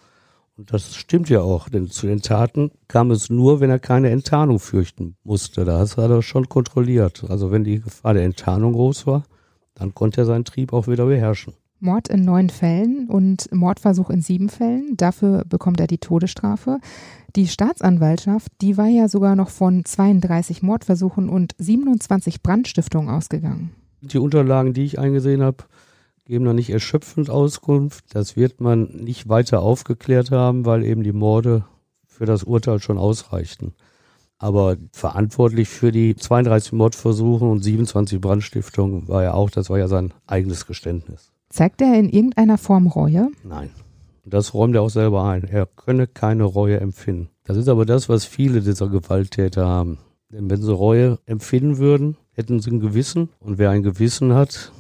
Und 0.57 0.73
das 0.73 0.97
stimmt 0.97 1.29
ja 1.29 1.41
auch, 1.41 1.69
denn 1.69 1.89
zu 1.89 2.09
den 2.09 2.21
Taten 2.21 2.73
kam 2.89 3.13
es 3.13 3.31
nur, 3.31 3.61
wenn 3.61 3.71
er 3.71 3.79
keine 3.79 4.11
Enttarnung 4.11 4.59
fürchten 4.59 5.15
musste. 5.23 5.65
Das 5.65 5.97
hat 5.97 6.11
er 6.11 6.23
schon 6.23 6.49
kontrolliert. 6.49 7.23
Also 7.29 7.53
wenn 7.53 7.63
die 7.63 7.81
Gefahr 7.81 8.15
der 8.15 8.25
Enttarnung 8.25 8.73
groß 8.73 9.07
war, 9.07 9.23
dann 9.77 9.95
konnte 9.95 10.23
er 10.23 10.25
seinen 10.25 10.45
Trieb 10.45 10.73
auch 10.73 10.89
wieder 10.89 11.07
beherrschen. 11.07 11.55
Mord 11.81 12.09
in 12.09 12.25
neun 12.25 12.51
Fällen 12.51 13.09
und 13.09 13.53
Mordversuch 13.53 14.11
in 14.11 14.23
sieben 14.23 14.49
Fällen. 14.49 14.97
Dafür 14.97 15.45
bekommt 15.45 15.81
er 15.81 15.87
die 15.87 15.99
Todesstrafe. 15.99 16.79
Die 17.35 17.47
Staatsanwaltschaft, 17.47 18.51
die 18.61 18.77
war 18.77 18.87
ja 18.87 19.09
sogar 19.09 19.37
noch 19.37 19.51
von 19.51 19.85
32 19.85 20.63
Mordversuchen 20.63 21.29
und 21.29 21.55
27 21.59 22.43
Brandstiftungen 22.43 23.11
ausgegangen. 23.11 23.71
Die 24.01 24.19
Unterlagen, 24.19 24.73
die 24.73 24.85
ich 24.85 24.99
eingesehen 24.99 25.43
habe, 25.43 25.65
geben 26.25 26.45
noch 26.45 26.55
nicht 26.55 26.71
erschöpfend 26.71 27.31
Auskunft. 27.31 28.05
Das 28.15 28.37
wird 28.37 28.61
man 28.61 28.85
nicht 28.85 29.29
weiter 29.29 29.61
aufgeklärt 29.61 30.31
haben, 30.31 30.65
weil 30.65 30.85
eben 30.85 31.03
die 31.03 31.13
Morde 31.13 31.65
für 32.07 32.27
das 32.27 32.43
Urteil 32.43 32.81
schon 32.81 32.99
ausreichten. 32.99 33.75
Aber 34.39 34.77
verantwortlich 34.93 35.69
für 35.69 35.93
die 35.93 36.17
32 36.17 36.73
Mordversuche 36.73 37.45
und 37.45 37.63
27 37.63 38.21
Brandstiftungen 38.21 39.09
war 39.09 39.23
er 39.23 39.35
auch, 39.35 39.51
das 39.51 39.71
war 39.71 39.79
ja 39.79 39.89
sein 39.89 40.13
eigenes 40.27 40.67
Geständnis. 40.67 41.33
Zeigt 41.57 41.81
er 41.81 41.99
in 41.99 42.11
irgendeiner 42.11 42.59
Form 42.59 42.87
Reue? 42.87 43.31
Nein. 43.43 43.71
Das 44.27 44.53
räumt 44.53 44.75
er 44.75 44.83
auch 44.83 44.91
selber 44.91 45.25
ein. 45.25 45.45
Er 45.45 45.65
könne 45.65 46.07
keine 46.07 46.45
Reue 46.45 46.79
empfinden. 46.81 47.31
Das 47.45 47.57
ist 47.57 47.71
aber 47.71 47.87
das, 47.87 48.11
was 48.11 48.27
viele 48.27 48.61
dieser 48.61 48.91
Gewalttäter 48.91 49.67
haben. 49.67 49.97
Denn 50.29 50.51
wenn 50.51 50.61
sie 50.61 50.71
Reue 50.71 51.19
empfinden 51.25 51.79
würden, 51.79 52.19
hätten 52.33 52.61
sie 52.61 52.73
ein 52.73 52.81
Gewissen. 52.81 53.31
Und 53.41 53.57
wer 53.57 53.71
ein 53.71 53.83
Gewissen 53.83 54.35
hat, 54.35 54.71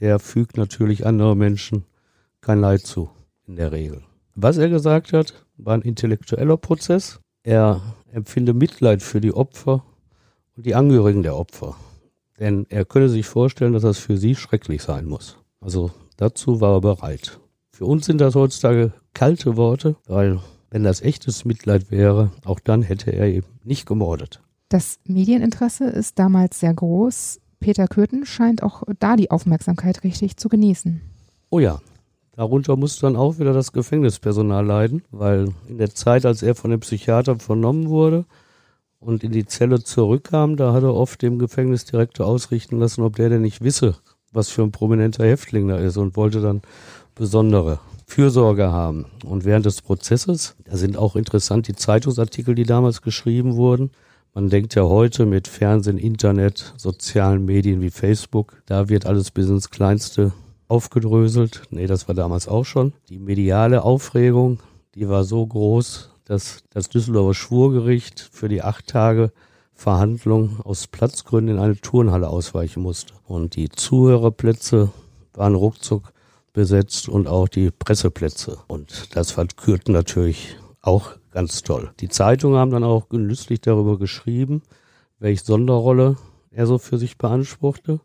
der 0.00 0.18
fügt 0.18 0.58
natürlich 0.58 1.06
anderen 1.06 1.38
Menschen 1.38 1.86
kein 2.42 2.60
Leid 2.60 2.82
zu, 2.82 3.08
in 3.46 3.56
der 3.56 3.72
Regel. 3.72 4.02
Was 4.34 4.58
er 4.58 4.68
gesagt 4.68 5.14
hat, 5.14 5.46
war 5.56 5.72
ein 5.72 5.80
intellektueller 5.80 6.58
Prozess. 6.58 7.20
Er 7.42 7.80
empfinde 8.12 8.52
Mitleid 8.52 9.00
für 9.00 9.22
die 9.22 9.32
Opfer 9.32 9.82
und 10.58 10.66
die 10.66 10.74
Angehörigen 10.74 11.22
der 11.22 11.38
Opfer. 11.38 11.76
Denn 12.38 12.66
er 12.68 12.84
könne 12.84 13.08
sich 13.08 13.24
vorstellen, 13.24 13.72
dass 13.72 13.80
das 13.80 13.96
für 13.96 14.18
sie 14.18 14.34
schrecklich 14.34 14.82
sein 14.82 15.06
muss. 15.06 15.38
Also 15.62 15.90
dazu 16.18 16.60
war 16.60 16.74
er 16.74 16.80
bereit. 16.82 17.40
Für 17.70 17.86
uns 17.86 18.04
sind 18.06 18.20
das 18.20 18.34
heutzutage 18.34 18.92
kalte 19.14 19.56
Worte, 19.56 19.96
weil 20.06 20.40
wenn 20.70 20.84
das 20.84 21.00
echtes 21.00 21.46
Mitleid 21.46 21.90
wäre, 21.90 22.30
auch 22.44 22.60
dann 22.60 22.82
hätte 22.82 23.10
er 23.10 23.26
eben 23.26 23.46
nicht 23.64 23.86
gemordet. 23.86 24.42
Das 24.68 24.98
Medieninteresse 25.04 25.84
ist 25.84 26.18
damals 26.18 26.60
sehr 26.60 26.74
groß. 26.74 27.40
Peter 27.60 27.88
Kürten 27.88 28.26
scheint 28.26 28.62
auch 28.62 28.82
da 28.98 29.16
die 29.16 29.30
Aufmerksamkeit 29.30 30.04
richtig 30.04 30.36
zu 30.36 30.48
genießen. 30.48 31.00
Oh 31.50 31.58
ja, 31.58 31.80
darunter 32.32 32.76
musste 32.76 33.02
dann 33.02 33.16
auch 33.16 33.38
wieder 33.38 33.54
das 33.54 33.72
Gefängnispersonal 33.72 34.64
leiden, 34.64 35.02
weil 35.10 35.48
in 35.68 35.78
der 35.78 35.94
Zeit, 35.94 36.26
als 36.26 36.42
er 36.42 36.54
von 36.54 36.70
dem 36.70 36.80
Psychiater 36.80 37.38
vernommen 37.38 37.88
wurde 37.88 38.26
und 39.00 39.24
in 39.24 39.32
die 39.32 39.46
Zelle 39.46 39.82
zurückkam, 39.82 40.56
da 40.56 40.74
hat 40.74 40.82
er 40.82 40.94
oft 40.94 41.22
dem 41.22 41.38
Gefängnisdirektor 41.38 42.26
ausrichten 42.26 42.78
lassen, 42.78 43.02
ob 43.02 43.16
der 43.16 43.30
denn 43.30 43.42
nicht 43.42 43.62
wisse, 43.62 43.96
was 44.32 44.48
für 44.48 44.62
ein 44.62 44.72
prominenter 44.72 45.26
Häftling 45.26 45.68
da 45.68 45.76
ist 45.76 45.96
und 45.96 46.16
wollte 46.16 46.40
dann 46.40 46.62
besondere 47.14 47.80
Fürsorge 48.06 48.72
haben. 48.72 49.06
Und 49.24 49.44
während 49.44 49.66
des 49.66 49.82
Prozesses, 49.82 50.54
da 50.64 50.76
sind 50.76 50.96
auch 50.96 51.16
interessant 51.16 51.68
die 51.68 51.74
Zeitungsartikel, 51.74 52.54
die 52.54 52.64
damals 52.64 53.02
geschrieben 53.02 53.56
wurden, 53.56 53.90
man 54.34 54.50
denkt 54.50 54.74
ja 54.74 54.84
heute 54.84 55.26
mit 55.26 55.48
Fernsehen, 55.48 55.98
Internet, 55.98 56.74
sozialen 56.76 57.44
Medien 57.44 57.80
wie 57.80 57.90
Facebook, 57.90 58.62
da 58.66 58.88
wird 58.88 59.04
alles 59.04 59.30
bis 59.30 59.48
ins 59.48 59.70
Kleinste 59.70 60.32
aufgedröselt. 60.68 61.62
Nee, 61.70 61.86
das 61.86 62.06
war 62.08 62.14
damals 62.14 62.46
auch 62.46 62.64
schon. 62.64 62.92
Die 63.08 63.18
mediale 63.18 63.82
Aufregung, 63.82 64.60
die 64.94 65.08
war 65.08 65.24
so 65.24 65.44
groß, 65.44 66.10
dass 66.24 66.62
das 66.70 66.88
Düsseldorfer 66.88 67.34
Schwurgericht 67.34 68.28
für 68.30 68.48
die 68.48 68.62
acht 68.62 68.86
Tage 68.86 69.32
Verhandlung 69.78 70.58
aus 70.64 70.88
Platzgründen 70.88 71.54
in 71.54 71.62
eine 71.62 71.76
Turnhalle 71.76 72.28
ausweichen 72.28 72.82
musste. 72.82 73.14
Und 73.24 73.54
die 73.54 73.68
Zuhörerplätze 73.68 74.90
waren 75.34 75.54
ruckzuck 75.54 76.12
besetzt 76.52 77.08
und 77.08 77.28
auch 77.28 77.46
die 77.46 77.70
Presseplätze. 77.70 78.58
Und 78.66 79.14
das 79.14 79.30
fand 79.30 79.56
Kürten 79.56 79.92
natürlich 79.92 80.56
auch 80.82 81.12
ganz 81.30 81.62
toll. 81.62 81.92
Die 82.00 82.08
Zeitungen 82.08 82.58
haben 82.58 82.72
dann 82.72 82.82
auch 82.82 83.08
genüsslich 83.08 83.60
darüber 83.60 84.00
geschrieben, 84.00 84.62
welche 85.20 85.44
Sonderrolle 85.44 86.16
er 86.50 86.66
so 86.66 86.78
für 86.78 86.98
sich 86.98 87.16
beanspruchte. 87.16 88.00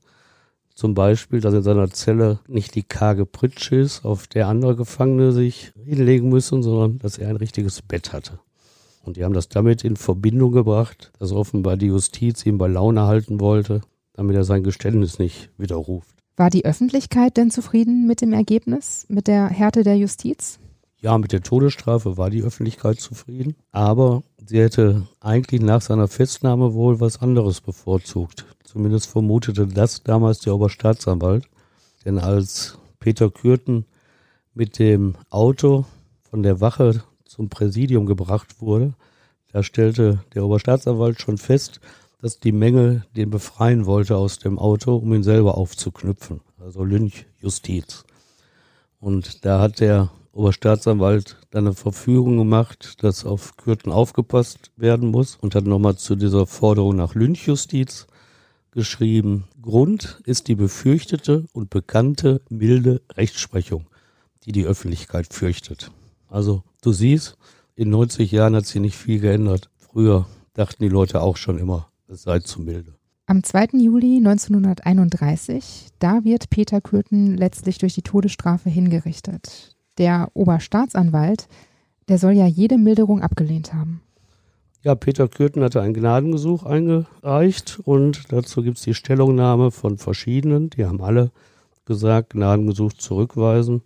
Zum 0.75 0.93
Beispiel, 0.93 1.41
dass 1.41 1.55
in 1.55 1.63
seiner 1.63 1.89
Zelle 1.89 2.37
nicht 2.47 2.75
die 2.75 2.83
karge 2.83 3.25
Pritsche 3.25 3.77
ist, 3.77 4.05
auf 4.05 4.27
der 4.27 4.47
andere 4.47 4.75
Gefangene 4.75 5.31
sich 5.31 5.73
hinlegen 5.83 6.29
müssen, 6.29 6.61
sondern 6.61 6.99
dass 6.99 7.17
er 7.17 7.29
ein 7.29 7.37
richtiges 7.37 7.81
Bett 7.81 8.13
hatte. 8.13 8.37
Und 9.03 9.17
die 9.17 9.23
haben 9.23 9.33
das 9.33 9.49
damit 9.49 9.83
in 9.83 9.97
Verbindung 9.97 10.53
gebracht, 10.53 11.11
dass 11.19 11.31
offenbar 11.31 11.77
die 11.77 11.87
Justiz 11.87 12.45
ihn 12.45 12.57
bei 12.57 12.67
Laune 12.67 13.03
halten 13.03 13.39
wollte, 13.39 13.81
damit 14.13 14.35
er 14.35 14.45
sein 14.45 14.63
Geständnis 14.63 15.19
nicht 15.19 15.49
widerruft. 15.57 16.15
War 16.37 16.49
die 16.49 16.65
Öffentlichkeit 16.65 17.37
denn 17.37 17.51
zufrieden 17.51 18.07
mit 18.07 18.21
dem 18.21 18.33
Ergebnis, 18.33 19.05
mit 19.09 19.27
der 19.27 19.49
Härte 19.49 19.83
der 19.83 19.97
Justiz? 19.97 20.57
Ja, 20.97 21.17
mit 21.17 21.33
der 21.33 21.43
Todesstrafe 21.43 22.17
war 22.17 22.29
die 22.29 22.41
Öffentlichkeit 22.41 22.99
zufrieden, 22.99 23.55
aber 23.71 24.23
sie 24.47 24.59
hätte 24.59 25.05
eigentlich 25.19 25.61
nach 25.61 25.81
seiner 25.81 26.07
Festnahme 26.07 26.73
wohl 26.73 27.01
was 27.01 27.21
anderes 27.21 27.59
bevorzugt. 27.59 28.45
Zumindest 28.63 29.07
vermutete 29.07 29.67
das 29.67 30.01
damals 30.01 30.39
der 30.39 30.55
Oberstaatsanwalt. 30.55 31.45
Denn 32.05 32.19
als 32.19 32.79
Peter 32.99 33.29
Kürten 33.29 33.85
mit 34.53 34.79
dem 34.79 35.15
Auto 35.29 35.85
von 36.21 36.41
der 36.41 36.61
Wache 36.61 37.03
zum 37.33 37.49
Präsidium 37.49 38.05
gebracht 38.05 38.61
wurde, 38.61 38.93
da 39.51 39.63
stellte 39.63 40.23
der 40.33 40.45
Oberstaatsanwalt 40.45 41.19
schon 41.19 41.37
fest, 41.37 41.79
dass 42.21 42.39
die 42.39 42.51
Menge 42.51 43.05
den 43.15 43.29
befreien 43.29 43.85
wollte 43.85 44.17
aus 44.17 44.39
dem 44.39 44.57
Auto, 44.57 44.95
um 44.95 45.13
ihn 45.13 45.23
selber 45.23 45.57
aufzuknüpfen. 45.57 46.41
Also 46.59 46.83
Lynchjustiz. 46.83 48.05
Und 48.99 49.45
da 49.45 49.59
hat 49.59 49.79
der 49.79 50.09
Oberstaatsanwalt 50.31 51.37
dann 51.51 51.67
eine 51.67 51.75
Verfügung 51.75 52.37
gemacht, 52.37 53.03
dass 53.03 53.25
auf 53.25 53.57
Kürten 53.57 53.91
aufgepasst 53.91 54.71
werden 54.77 55.09
muss 55.09 55.35
und 55.35 55.55
hat 55.55 55.65
nochmal 55.65 55.97
zu 55.97 56.15
dieser 56.15 56.47
Forderung 56.47 56.95
nach 56.95 57.13
Lynchjustiz 57.13 58.07
geschrieben. 58.71 59.43
Grund 59.61 60.21
ist 60.25 60.47
die 60.47 60.55
befürchtete 60.55 61.45
und 61.53 61.69
bekannte 61.69 62.41
milde 62.49 63.01
Rechtsprechung, 63.11 63.85
die 64.45 64.51
die 64.51 64.65
Öffentlichkeit 64.65 65.33
fürchtet. 65.33 65.91
Also 66.29 66.63
du 66.85 66.91
siehst, 66.91 67.37
in 67.75 67.89
90 67.89 68.31
Jahren 68.31 68.55
hat 68.55 68.65
sich 68.65 68.81
nicht 68.81 68.95
viel 68.95 69.19
geändert. 69.19 69.69
Früher 69.77 70.27
dachten 70.53 70.83
die 70.83 70.89
Leute 70.89 71.21
auch 71.21 71.37
schon 71.37 71.57
immer, 71.57 71.89
es 72.07 72.23
sei 72.23 72.39
zu 72.39 72.61
milde. 72.61 72.93
Am 73.25 73.41
2. 73.41 73.69
Juli 73.79 74.17
1931, 74.17 75.87
da 75.99 76.23
wird 76.23 76.49
Peter 76.49 76.81
Kürten 76.81 77.37
letztlich 77.37 77.77
durch 77.77 77.95
die 77.95 78.01
Todesstrafe 78.01 78.69
hingerichtet. 78.69 79.75
Der 79.97 80.29
Oberstaatsanwalt, 80.33 81.47
der 82.09 82.17
soll 82.17 82.33
ja 82.33 82.47
jede 82.47 82.77
Milderung 82.77 83.21
abgelehnt 83.21 83.73
haben. 83.73 84.01
Ja, 84.81 84.95
Peter 84.95 85.29
Kürten 85.29 85.63
hatte 85.63 85.81
ein 85.81 85.93
Gnadengesuch 85.93 86.63
eingereicht 86.65 87.79
und 87.85 88.33
dazu 88.33 88.61
gibt 88.61 88.77
es 88.77 88.83
die 88.83 88.93
Stellungnahme 88.93 89.71
von 89.71 89.97
verschiedenen. 89.97 90.69
Die 90.71 90.85
haben 90.85 91.01
alle 91.01 91.31
gesagt, 91.85 92.31
Gnadengesuch 92.31 92.91
zurückweisen. 92.91 93.81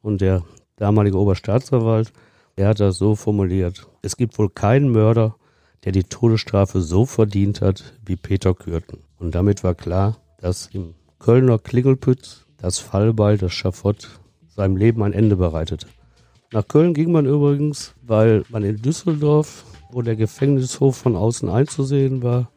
Und 0.00 0.22
der 0.22 0.42
damalige 0.76 1.18
Oberstaatsanwalt, 1.18 2.12
der 2.58 2.68
hat 2.68 2.80
das 2.80 2.98
so 2.98 3.14
formuliert. 3.14 3.86
Es 4.02 4.16
gibt 4.16 4.36
wohl 4.36 4.50
keinen 4.50 4.90
Mörder, 4.90 5.36
der 5.84 5.92
die 5.92 6.02
Todesstrafe 6.02 6.80
so 6.80 7.06
verdient 7.06 7.60
hat 7.60 7.94
wie 8.04 8.16
Peter 8.16 8.52
Kürten. 8.52 8.98
Und 9.18 9.36
damit 9.36 9.62
war 9.62 9.76
klar, 9.76 10.16
dass 10.40 10.66
im 10.72 10.94
Kölner 11.20 11.60
Klingelpütz 11.60 12.46
das 12.56 12.78
Fallbeil, 12.78 13.38
das 13.38 13.52
Schafott, 13.52 14.08
seinem 14.48 14.76
Leben 14.76 15.04
ein 15.04 15.12
Ende 15.12 15.36
bereitete. 15.36 15.86
Nach 16.52 16.66
Köln 16.66 16.94
ging 16.94 17.12
man 17.12 17.26
übrigens, 17.26 17.94
weil 18.02 18.42
man 18.48 18.64
in 18.64 18.82
Düsseldorf, 18.82 19.64
wo 19.92 20.02
der 20.02 20.16
Gefängnishof 20.16 20.96
von 20.96 21.14
außen 21.14 21.48
einzusehen 21.48 22.24
war, 22.24 22.50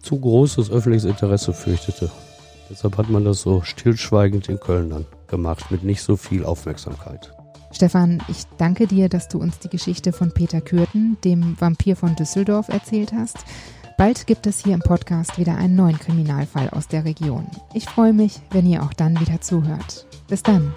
zu 0.00 0.20
großes 0.20 0.70
öffentliches 0.70 1.10
Interesse 1.10 1.52
fürchtete. 1.52 2.12
Deshalb 2.70 2.96
hat 2.96 3.10
man 3.10 3.24
das 3.24 3.42
so 3.42 3.62
stillschweigend 3.62 4.48
in 4.48 4.60
Köln 4.60 4.90
dann 4.90 5.06
gemacht, 5.26 5.70
mit 5.72 5.82
nicht 5.82 6.02
so 6.02 6.16
viel 6.16 6.44
Aufmerksamkeit. 6.44 7.34
Stefan, 7.72 8.22
ich 8.28 8.44
danke 8.58 8.86
dir, 8.86 9.08
dass 9.08 9.28
du 9.28 9.38
uns 9.38 9.58
die 9.58 9.68
Geschichte 9.68 10.12
von 10.12 10.32
Peter 10.32 10.60
Kürten, 10.60 11.16
dem 11.24 11.60
Vampir 11.60 11.96
von 11.96 12.14
Düsseldorf, 12.14 12.68
erzählt 12.68 13.12
hast. 13.12 13.38
Bald 13.98 14.26
gibt 14.26 14.46
es 14.46 14.62
hier 14.62 14.74
im 14.74 14.80
Podcast 14.80 15.38
wieder 15.38 15.56
einen 15.56 15.76
neuen 15.76 15.98
Kriminalfall 15.98 16.70
aus 16.70 16.88
der 16.88 17.04
Region. 17.04 17.46
Ich 17.74 17.86
freue 17.86 18.12
mich, 18.12 18.40
wenn 18.50 18.66
ihr 18.66 18.82
auch 18.82 18.92
dann 18.92 19.18
wieder 19.20 19.40
zuhört. 19.40 20.06
Bis 20.28 20.42
dann. 20.42 20.72